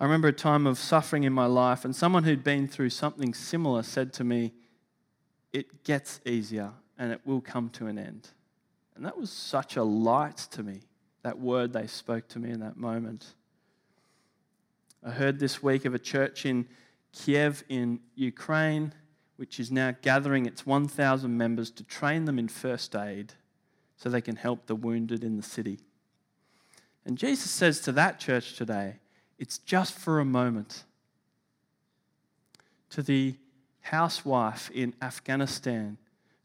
I 0.00 0.04
remember 0.04 0.28
a 0.28 0.32
time 0.32 0.66
of 0.66 0.78
suffering 0.78 1.24
in 1.24 1.32
my 1.32 1.46
life, 1.46 1.84
and 1.84 1.94
someone 1.94 2.22
who'd 2.22 2.44
been 2.44 2.68
through 2.68 2.90
something 2.90 3.34
similar 3.34 3.82
said 3.82 4.12
to 4.14 4.24
me, 4.24 4.52
It 5.52 5.82
gets 5.82 6.20
easier 6.24 6.72
and 6.98 7.12
it 7.12 7.20
will 7.24 7.40
come 7.40 7.68
to 7.70 7.86
an 7.86 7.98
end. 7.98 8.28
And 8.94 9.04
that 9.04 9.16
was 9.16 9.30
such 9.30 9.76
a 9.76 9.82
light 9.82 10.36
to 10.52 10.62
me, 10.62 10.80
that 11.22 11.38
word 11.38 11.72
they 11.72 11.86
spoke 11.86 12.28
to 12.28 12.38
me 12.38 12.50
in 12.50 12.60
that 12.60 12.76
moment. 12.76 13.34
I 15.04 15.10
heard 15.10 15.38
this 15.38 15.62
week 15.62 15.84
of 15.84 15.94
a 15.94 15.98
church 15.98 16.44
in 16.44 16.66
Kiev 17.12 17.62
in 17.68 18.00
Ukraine, 18.16 18.92
which 19.38 19.60
is 19.60 19.70
now 19.70 19.94
gathering 20.02 20.46
its 20.46 20.66
1,000 20.66 21.36
members 21.36 21.70
to 21.70 21.84
train 21.84 22.24
them 22.24 22.38
in 22.38 22.48
first 22.48 22.94
aid 22.96 23.32
so 23.96 24.08
they 24.08 24.20
can 24.20 24.36
help 24.36 24.66
the 24.66 24.74
wounded 24.74 25.22
in 25.22 25.36
the 25.36 25.42
city. 25.42 25.78
And 27.06 27.16
Jesus 27.16 27.50
says 27.50 27.80
to 27.82 27.92
that 27.92 28.18
church 28.18 28.56
today, 28.56 28.96
it's 29.38 29.58
just 29.58 29.94
for 29.94 30.18
a 30.18 30.24
moment. 30.24 30.82
To 32.90 33.02
the 33.02 33.36
housewife 33.80 34.70
in 34.74 34.92
Afghanistan 35.00 35.98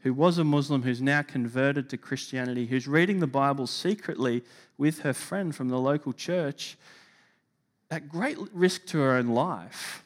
who 0.03 0.13
was 0.13 0.37
a 0.37 0.43
Muslim, 0.43 0.83
who's 0.83 1.01
now 1.01 1.21
converted 1.21 1.89
to 1.89 1.97
Christianity, 1.97 2.65
who's 2.67 2.87
reading 2.87 3.21
the 3.21 3.27
Bible 3.27 3.65
secretly 3.65 4.43
with 4.77 4.99
her 4.99 5.13
friend 5.13 5.55
from 5.55 5.69
the 5.69 5.79
local 5.79 6.13
church, 6.13 6.77
at 7.89 8.09
great 8.09 8.37
risk 8.53 8.85
to 8.87 8.99
her 8.99 9.15
own 9.15 9.29
life, 9.29 10.03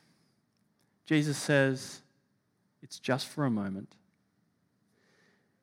Jesus 1.05 1.35
says, 1.35 2.01
It's 2.87 2.99
just 2.99 3.27
for 3.27 3.43
a 3.43 3.51
moment. 3.51 3.95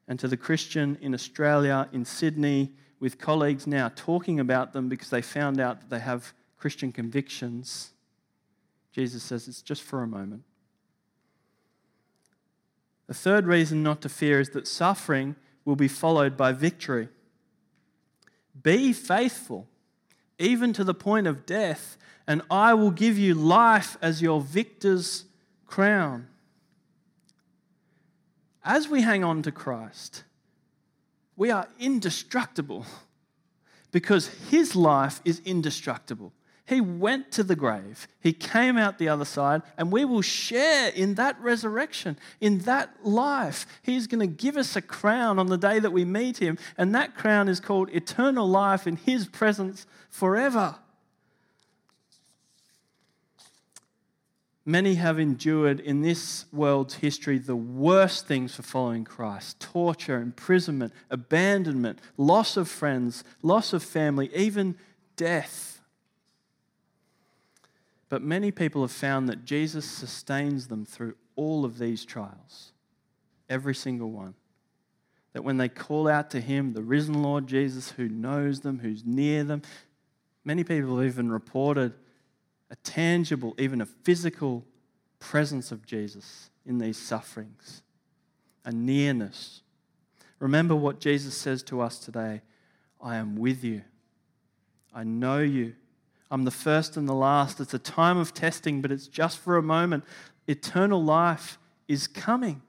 And 0.06 0.20
to 0.20 0.28
the 0.28 0.36
Christian 0.36 0.98
in 1.00 1.14
Australia, 1.14 1.88
in 1.90 2.04
Sydney, 2.04 2.72
with 3.00 3.18
colleagues 3.18 3.66
now 3.66 3.90
talking 3.96 4.38
about 4.40 4.74
them 4.74 4.90
because 4.90 5.08
they 5.08 5.22
found 5.22 5.58
out 5.58 5.80
that 5.80 5.88
they 5.88 6.00
have 6.00 6.34
Christian 6.58 6.92
convictions, 6.92 7.94
Jesus 8.92 9.22
says 9.22 9.48
it's 9.48 9.62
just 9.62 9.82
for 9.82 10.02
a 10.02 10.06
moment. 10.06 10.42
The 13.06 13.14
third 13.14 13.46
reason 13.46 13.82
not 13.82 14.02
to 14.02 14.10
fear 14.10 14.38
is 14.38 14.50
that 14.50 14.68
suffering 14.68 15.34
will 15.64 15.76
be 15.76 15.88
followed 15.88 16.36
by 16.36 16.52
victory. 16.52 17.08
Be 18.62 18.92
faithful, 18.92 19.66
even 20.38 20.74
to 20.74 20.84
the 20.84 20.94
point 20.94 21.26
of 21.26 21.46
death, 21.46 21.96
and 22.26 22.42
I 22.50 22.74
will 22.74 22.90
give 22.90 23.18
you 23.18 23.34
life 23.34 23.96
as 24.02 24.20
your 24.20 24.42
victor's 24.42 25.24
crown. 25.66 26.28
As 28.64 28.88
we 28.88 29.02
hang 29.02 29.22
on 29.22 29.42
to 29.42 29.52
Christ, 29.52 30.24
we 31.36 31.50
are 31.50 31.68
indestructible 31.78 32.86
because 33.92 34.28
his 34.50 34.74
life 34.74 35.20
is 35.24 35.42
indestructible. 35.44 36.32
He 36.66 36.80
went 36.80 37.30
to 37.32 37.42
the 37.42 37.56
grave, 37.56 38.08
he 38.20 38.32
came 38.32 38.78
out 38.78 38.96
the 38.96 39.10
other 39.10 39.26
side, 39.26 39.60
and 39.76 39.92
we 39.92 40.06
will 40.06 40.22
share 40.22 40.88
in 40.88 41.16
that 41.16 41.38
resurrection, 41.40 42.18
in 42.40 42.60
that 42.60 43.04
life. 43.04 43.66
He's 43.82 44.06
going 44.06 44.20
to 44.20 44.26
give 44.26 44.56
us 44.56 44.74
a 44.74 44.80
crown 44.80 45.38
on 45.38 45.48
the 45.48 45.58
day 45.58 45.78
that 45.78 45.92
we 45.92 46.06
meet 46.06 46.38
him, 46.38 46.56
and 46.78 46.94
that 46.94 47.14
crown 47.14 47.48
is 47.48 47.60
called 47.60 47.90
eternal 47.92 48.48
life 48.48 48.86
in 48.86 48.96
his 48.96 49.26
presence 49.26 49.86
forever. 50.08 50.76
Many 54.66 54.94
have 54.94 55.18
endured 55.18 55.78
in 55.78 56.00
this 56.00 56.46
world's 56.50 56.94
history 56.94 57.36
the 57.36 57.56
worst 57.56 58.26
things 58.26 58.54
for 58.54 58.62
following 58.62 59.04
Christ 59.04 59.60
torture, 59.60 60.20
imprisonment, 60.20 60.94
abandonment, 61.10 61.98
loss 62.16 62.56
of 62.56 62.68
friends, 62.68 63.24
loss 63.42 63.74
of 63.74 63.82
family, 63.82 64.34
even 64.34 64.76
death. 65.16 65.82
But 68.08 68.22
many 68.22 68.50
people 68.50 68.80
have 68.82 68.90
found 68.90 69.28
that 69.28 69.44
Jesus 69.44 69.84
sustains 69.84 70.68
them 70.68 70.86
through 70.86 71.16
all 71.36 71.66
of 71.66 71.78
these 71.78 72.04
trials, 72.06 72.72
every 73.50 73.74
single 73.74 74.10
one. 74.10 74.34
That 75.34 75.44
when 75.44 75.58
they 75.58 75.68
call 75.68 76.08
out 76.08 76.30
to 76.30 76.40
Him, 76.40 76.72
the 76.72 76.82
risen 76.82 77.22
Lord 77.22 77.46
Jesus, 77.48 77.90
who 77.90 78.08
knows 78.08 78.60
them, 78.60 78.78
who's 78.78 79.04
near 79.04 79.44
them, 79.44 79.60
many 80.42 80.64
people 80.64 80.98
have 80.98 81.06
even 81.06 81.30
reported 81.30 81.92
a 82.74 82.76
tangible, 82.82 83.54
even 83.56 83.80
a 83.80 83.86
physical 83.86 84.64
presence 85.20 85.70
of 85.70 85.86
Jesus 85.86 86.50
in 86.66 86.78
these 86.78 86.98
sufferings, 86.98 87.82
a 88.64 88.72
nearness. 88.72 89.62
Remember 90.40 90.74
what 90.74 90.98
Jesus 90.98 91.36
says 91.36 91.62
to 91.64 91.80
us 91.80 92.00
today 92.00 92.42
I 93.00 93.14
am 93.16 93.36
with 93.36 93.62
you. 93.62 93.82
I 94.92 95.04
know 95.04 95.38
you. 95.38 95.74
I'm 96.32 96.42
the 96.42 96.50
first 96.50 96.96
and 96.96 97.08
the 97.08 97.14
last. 97.14 97.60
It's 97.60 97.74
a 97.74 97.78
time 97.78 98.18
of 98.18 98.34
testing, 98.34 98.82
but 98.82 98.90
it's 98.90 99.06
just 99.06 99.38
for 99.38 99.56
a 99.56 99.62
moment. 99.62 100.02
Eternal 100.48 101.02
life 101.02 101.58
is 101.86 102.08
coming. 102.08 102.60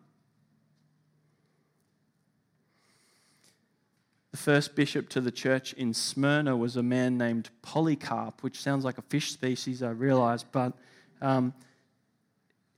The 4.35 4.41
first 4.41 4.75
bishop 4.75 5.07
to 5.11 5.21
the 5.21 5.31
church 5.31 5.71
in 5.71 5.93
Smyrna 5.93 6.57
was 6.57 6.75
a 6.75 6.83
man 6.83 7.17
named 7.17 7.49
Polycarp, 7.61 8.43
which 8.43 8.61
sounds 8.61 8.83
like 8.83 8.97
a 8.97 9.01
fish 9.03 9.31
species, 9.31 9.81
I 9.81 9.91
realize, 9.91 10.43
but 10.43 10.73
um, 11.21 11.53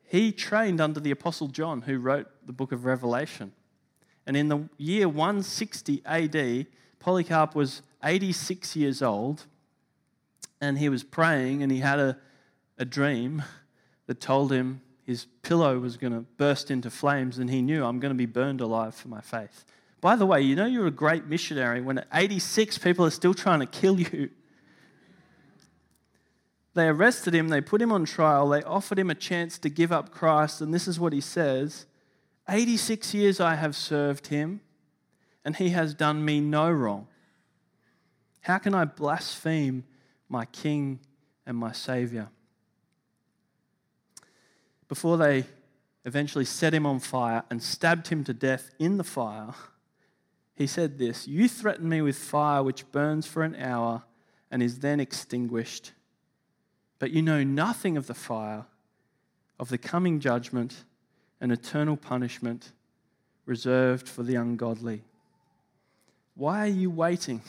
he 0.04 0.32
trained 0.32 0.80
under 0.80 1.00
the 1.00 1.10
Apostle 1.10 1.48
John, 1.48 1.82
who 1.82 1.98
wrote 1.98 2.28
the 2.46 2.54
book 2.54 2.72
of 2.72 2.86
Revelation. 2.86 3.54
And 4.28 4.38
in 4.38 4.50
the 4.50 4.70
year 4.78 5.10
160 5.10 6.04
AD, 6.06 6.68
Polycarp 7.00 7.56
was 7.56 7.82
86 8.04 8.76
years 8.76 9.02
old, 9.02 9.48
and 10.62 10.78
he 10.78 10.90
was 10.90 11.04
praying, 11.04 11.64
and 11.64 11.72
he 11.72 11.80
had 11.80 11.98
a, 11.98 12.20
a 12.78 12.86
dream 12.86 13.42
that 14.06 14.22
told 14.22 14.52
him 14.52 14.82
his 15.02 15.26
pillow 15.42 15.80
was 15.80 15.98
going 15.98 16.14
to 16.14 16.22
burst 16.38 16.70
into 16.70 16.92
flames, 16.92 17.40
and 17.40 17.50
he 17.50 17.64
knew, 17.64 17.84
I'm 17.84 18.00
going 18.00 18.14
to 18.14 18.16
be 18.16 18.28
burned 18.28 18.62
alive 18.62 18.94
for 18.94 19.08
my 19.08 19.22
faith. 19.22 19.66
By 20.08 20.16
the 20.16 20.26
way, 20.26 20.42
you 20.42 20.56
know 20.56 20.66
you're 20.66 20.88
a 20.88 20.90
great 20.90 21.26
missionary 21.26 21.82
when 21.82 21.98
at 21.98 22.08
86 22.14 22.78
people 22.78 23.06
are 23.06 23.10
still 23.10 23.34
trying 23.34 23.60
to 23.60 23.66
kill 23.66 24.00
you. 24.00 24.30
They 26.76 26.88
arrested 26.88 27.36
him, 27.36 27.50
they 27.50 27.60
put 27.60 27.82
him 27.82 27.92
on 27.92 28.06
trial, 28.06 28.48
they 28.48 28.64
offered 28.64 29.00
him 29.00 29.10
a 29.10 29.16
chance 29.16 29.60
to 29.60 29.70
give 29.70 29.92
up 29.92 30.12
Christ, 30.12 30.62
and 30.62 30.74
this 30.74 30.88
is 30.88 30.98
what 30.98 31.12
he 31.12 31.20
says 31.20 31.88
86 32.48 33.14
years 33.14 33.42
I 33.42 33.56
have 33.56 33.76
served 33.76 34.28
him, 34.28 34.62
and 35.44 35.58
he 35.58 35.72
has 35.72 35.94
done 35.94 36.24
me 36.24 36.40
no 36.40 36.72
wrong. 36.72 37.08
How 38.40 38.60
can 38.60 38.74
I 38.74 38.86
blaspheme 38.86 39.84
my 40.30 40.46
King 40.46 41.02
and 41.46 41.58
my 41.58 41.74
Savior? 41.74 42.30
Before 44.88 45.18
they 45.18 45.44
eventually 46.06 46.46
set 46.46 46.74
him 46.74 46.86
on 46.86 47.00
fire 47.00 47.44
and 47.50 47.62
stabbed 47.62 48.08
him 48.08 48.24
to 48.24 48.34
death 48.34 48.70
in 48.80 48.96
the 48.96 49.04
fire, 49.04 49.54
he 50.58 50.66
said 50.66 50.98
this 50.98 51.28
You 51.28 51.48
threaten 51.48 51.88
me 51.88 52.02
with 52.02 52.18
fire 52.18 52.64
which 52.64 52.92
burns 52.92 53.28
for 53.28 53.44
an 53.44 53.56
hour 53.56 54.04
and 54.50 54.64
is 54.64 54.80
then 54.80 55.00
extinguished. 55.00 55.94
But 57.00 57.12
you 57.12 57.22
know 57.22 57.44
nothing 57.44 57.96
of 57.96 58.08
the 58.08 58.16
fire, 58.16 58.66
of 59.60 59.70
the 59.70 59.78
coming 59.78 60.20
judgment 60.20 60.84
and 61.40 61.52
eternal 61.52 61.96
punishment 61.96 62.72
reserved 63.46 64.10
for 64.10 64.24
the 64.24 64.36
ungodly. 64.36 65.04
Why 66.34 66.62
are 66.62 66.72
you 66.72 66.90
waiting? 66.90 67.42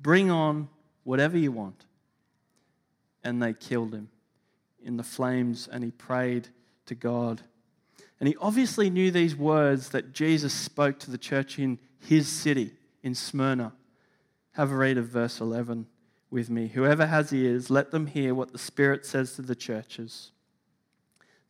Bring 0.00 0.30
on 0.30 0.68
whatever 1.04 1.38
you 1.38 1.50
want. 1.50 1.86
And 3.24 3.42
they 3.42 3.54
killed 3.54 3.94
him 3.94 4.08
in 4.84 4.96
the 4.96 5.02
flames, 5.02 5.68
and 5.70 5.82
he 5.82 5.92
prayed 5.92 6.48
to 6.86 6.94
God. 6.94 7.40
And 8.22 8.28
he 8.28 8.36
obviously 8.40 8.88
knew 8.88 9.10
these 9.10 9.34
words 9.34 9.88
that 9.88 10.12
Jesus 10.12 10.52
spoke 10.52 11.00
to 11.00 11.10
the 11.10 11.18
church 11.18 11.58
in 11.58 11.80
his 11.98 12.28
city, 12.28 12.70
in 13.02 13.16
Smyrna. 13.16 13.72
Have 14.52 14.70
a 14.70 14.76
read 14.76 14.96
of 14.96 15.08
verse 15.08 15.40
11 15.40 15.88
with 16.30 16.48
me. 16.48 16.68
Whoever 16.68 17.06
has 17.06 17.32
ears, 17.32 17.68
let 17.68 17.90
them 17.90 18.06
hear 18.06 18.32
what 18.32 18.52
the 18.52 18.60
Spirit 18.60 19.04
says 19.04 19.34
to 19.34 19.42
the 19.42 19.56
churches. 19.56 20.30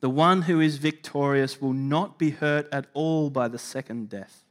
The 0.01 0.09
one 0.09 0.41
who 0.41 0.61
is 0.61 0.79
victorious 0.79 1.61
will 1.61 1.75
not 1.75 2.19
be 2.19 2.31
hurt 2.31 2.73
at 2.73 2.87
all 2.95 3.29
by 3.29 3.49
the 3.49 3.59
second 3.59 4.09
death. 4.09 4.43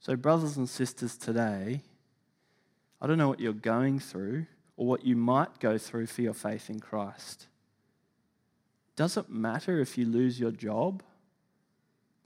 So, 0.00 0.16
brothers 0.16 0.56
and 0.56 0.68
sisters, 0.68 1.16
today, 1.16 1.82
I 3.00 3.06
don't 3.06 3.16
know 3.18 3.28
what 3.28 3.38
you're 3.38 3.52
going 3.52 4.00
through 4.00 4.46
or 4.76 4.88
what 4.88 5.04
you 5.04 5.14
might 5.14 5.60
go 5.60 5.78
through 5.78 6.08
for 6.08 6.22
your 6.22 6.34
faith 6.34 6.68
in 6.68 6.80
Christ. 6.80 7.46
Does 8.98 9.16
it 9.16 9.30
matter 9.30 9.78
if 9.78 9.96
you 9.96 10.06
lose 10.06 10.40
your 10.40 10.50
job 10.50 11.04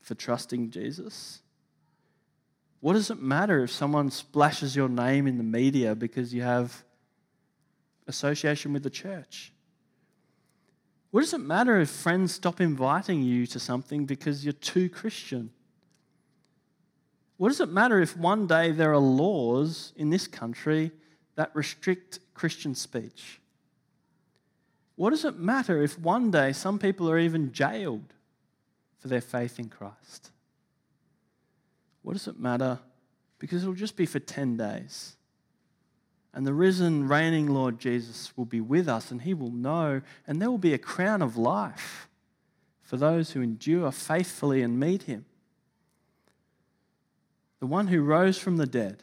for 0.01 0.15
trusting 0.15 0.71
Jesus? 0.71 1.43
What 2.81 2.95
does 2.95 3.11
it 3.11 3.21
matter 3.21 3.63
if 3.63 3.71
someone 3.71 4.11
splashes 4.11 4.75
your 4.75 4.89
name 4.89 5.27
in 5.27 5.37
the 5.37 5.45
media 5.45 5.95
because 5.95 6.33
you 6.33 6.41
have 6.41 6.83
association 8.07 8.73
with 8.73 8.85
the 8.85 8.89
church? 8.89 9.53
What 11.11 11.21
does 11.21 11.35
it 11.35 11.43
matter 11.43 11.79
if 11.79 11.91
friends 11.91 12.33
stop 12.33 12.59
inviting 12.59 13.23
you 13.23 13.47
to 13.49 13.61
something 13.61 14.07
because 14.07 14.43
you're 14.43 14.55
too 14.55 14.89
Christian? 14.89 15.51
What 17.37 17.49
does 17.49 17.61
it 17.61 17.69
matter 17.69 18.01
if 18.01 18.17
one 18.17 18.47
day 18.47 18.73
there 18.73 18.93
are 18.93 18.99
laws 18.99 19.93
in 19.95 20.09
this 20.09 20.27
country 20.27 20.91
that 21.35 21.55
restrict 21.55 22.21
Christian 22.33 22.75
speech? 22.75 23.42
What 24.97 25.11
does 25.11 25.25
it 25.25 25.39
matter 25.39 25.83
if 25.83 25.99
one 25.99 26.31
day 26.31 26.53
some 26.53 26.79
people 26.79 27.11
are 27.11 27.19
even 27.19 27.53
jailed 27.53 28.13
for 28.99 29.09
their 29.09 29.21
faith 29.21 29.59
in 29.59 29.69
Christ? 29.69 30.31
What 32.03 32.13
does 32.13 32.29
it 32.29 32.39
matter? 32.39 32.79
Because 33.39 33.63
it'll 33.63 33.75
just 33.75 33.97
be 33.97 34.07
for 34.07 34.19
10 34.19 34.57
days. 34.57 35.17
And 36.35 36.47
the 36.47 36.55
risen, 36.55 37.09
reigning 37.09 37.49
Lord 37.49 37.79
Jesus 37.79 38.33
will 38.37 38.45
be 38.45 38.61
with 38.61 38.89
us, 38.89 39.11
and 39.11 39.23
he 39.23 39.35
will 39.35 39.51
know, 39.51 40.03
and 40.27 40.41
there 40.41 40.51
will 40.51 40.59
be 40.59 40.75
a 40.75 40.79
crown 40.79 41.23
of 41.23 41.37
life 41.37 42.09
for 42.81 42.97
those 42.97 43.33
who 43.33 43.43
endure 43.43 43.91
faithfully 43.93 44.63
and 44.63 44.79
meet 44.79 45.05
him. 45.05 45.25
The 47.61 47.67
one 47.67 47.89
who 47.89 48.03
rose 48.03 48.39
from 48.39 48.57
the 48.57 48.67
dead, 48.67 49.03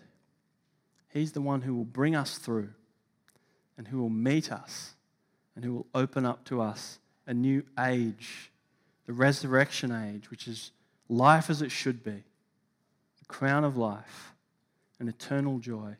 he's 1.09 1.31
the 1.31 1.41
one 1.41 1.61
who 1.61 1.75
will 1.75 1.85
bring 1.85 2.15
us 2.15 2.37
through 2.37 2.69
and 3.77 3.87
who 3.87 3.99
will 3.99 4.09
meet 4.09 4.51
us 4.51 4.95
and 5.59 5.65
who 5.65 5.73
will 5.73 5.87
open 5.93 6.25
up 6.25 6.45
to 6.45 6.61
us 6.61 6.99
a 7.27 7.33
new 7.33 7.61
age, 7.77 8.49
the 9.07 9.11
resurrection 9.11 9.91
age, 9.91 10.31
which 10.31 10.47
is 10.47 10.71
life 11.09 11.49
as 11.49 11.61
it 11.61 11.69
should 11.69 12.01
be, 12.01 12.23
the 13.19 13.25
crown 13.27 13.65
of 13.65 13.75
life, 13.75 14.31
and 15.01 15.09
eternal 15.09 15.59
joy 15.59 15.97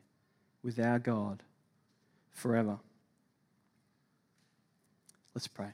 with 0.63 0.79
our 0.79 0.97
God 0.97 1.43
forever. 2.31 2.79
Let's 5.35 5.49
pray. 5.49 5.71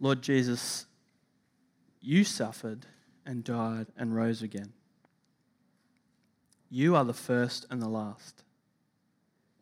Lord 0.00 0.20
Jesus, 0.20 0.86
you 2.00 2.24
suffered 2.24 2.86
and 3.24 3.44
died 3.44 3.86
and 3.96 4.16
rose 4.16 4.42
again. 4.42 4.72
You 6.68 6.96
are 6.96 7.04
the 7.04 7.14
first 7.14 7.66
and 7.70 7.80
the 7.80 7.88
last. 7.88 8.42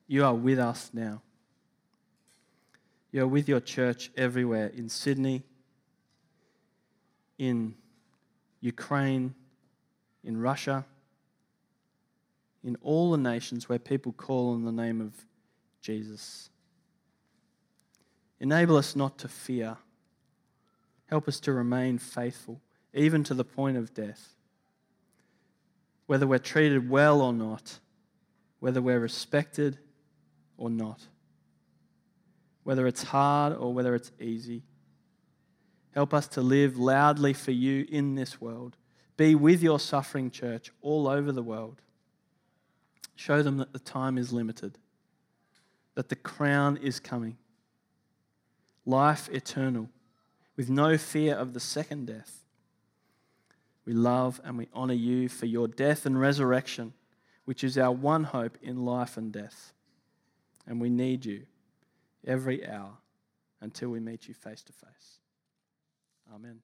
You 0.09 0.25
are 0.25 0.35
with 0.35 0.59
us 0.59 0.90
now. 0.94 1.21
You 3.12 3.23
are 3.23 3.27
with 3.27 3.49
your 3.49 3.61
church 3.61 4.11
everywhere 4.16 4.68
in 4.68 4.88
Sydney, 4.88 5.42
in 7.38 7.75
Ukraine, 8.61 9.35
in 10.25 10.38
Russia, 10.38 10.87
in 12.64 12.77
all 12.83 13.11
the 13.11 13.18
nations 13.18 13.68
where 13.68 13.79
people 13.79 14.12
call 14.12 14.55
on 14.55 14.64
the 14.64 14.73
name 14.73 15.01
of 15.01 15.12
Jesus. 15.83 16.49
Enable 18.40 18.77
us 18.77 18.97
not 18.97 19.18
to 19.18 19.29
fear. 19.29 19.77
Help 21.07 21.29
us 21.29 21.38
to 21.40 21.53
remain 21.53 21.99
faithful, 21.99 22.61
even 22.94 23.25
to 23.25 23.35
the 23.35 23.44
point 23.44 23.77
of 23.77 23.92
death. 23.94 24.35
Whether 26.07 26.27
we're 26.27 26.38
treated 26.38 26.88
well 26.88 27.21
or 27.21 27.33
not, 27.33 27.79
whether 28.61 28.81
we're 28.81 29.01
respected 29.01 29.79
or 30.59 30.68
not, 30.68 31.01
whether 32.64 32.87
it's 32.87 33.05
hard 33.05 33.57
or 33.57 33.73
whether 33.73 33.94
it's 33.94 34.12
easy. 34.21 34.62
Help 35.92 36.12
us 36.12 36.29
to 36.29 36.42
live 36.42 36.77
loudly 36.77 37.33
for 37.33 37.53
you 37.53 37.87
in 37.88 38.14
this 38.14 38.40
world. 38.40 38.77
Be 39.16 39.35
with 39.35 39.62
your 39.62 39.81
suffering 39.81 40.31
church 40.31 40.71
all 40.83 41.09
over 41.09 41.33
the 41.33 41.42
world. 41.42 41.81
Show 43.16 43.42
them 43.42 43.57
that 43.57 43.73
the 43.73 43.79
time 43.79 44.18
is 44.18 44.33
limited, 44.33 44.79
that 45.94 46.09
the 46.09 46.16
crown 46.16 46.77
is 46.77 47.01
coming, 47.01 47.37
life 48.85 49.29
eternal, 49.33 49.88
with 50.57 50.68
no 50.68 50.99
fear 50.99 51.35
of 51.35 51.55
the 51.55 51.61
second 51.61 52.07
death. 52.07 52.44
We 53.85 53.92
love 53.92 54.40
and 54.44 54.59
we 54.59 54.68
honor 54.73 54.94
you 54.94 55.29
for 55.29 55.47
your 55.47 55.66
death 55.66 56.05
and 56.05 56.21
resurrection, 56.21 56.92
which 57.44 57.64
is 57.64 57.79
our 57.79 57.90
one 57.90 58.25
hope 58.25 58.59
in 58.61 58.85
life 58.85 59.16
and 59.16 59.33
death. 59.33 59.73
And 60.68 60.81
we 60.81 60.90
need 60.90 61.24
you 61.24 61.46
every 62.26 62.68
hour 62.68 62.92
until 63.62 63.88
we 63.88 64.00
meet 64.00 64.28
you 64.28 64.35
face 64.35 64.62
to 64.64 64.72
face. 64.72 65.20
Amen. 66.33 66.61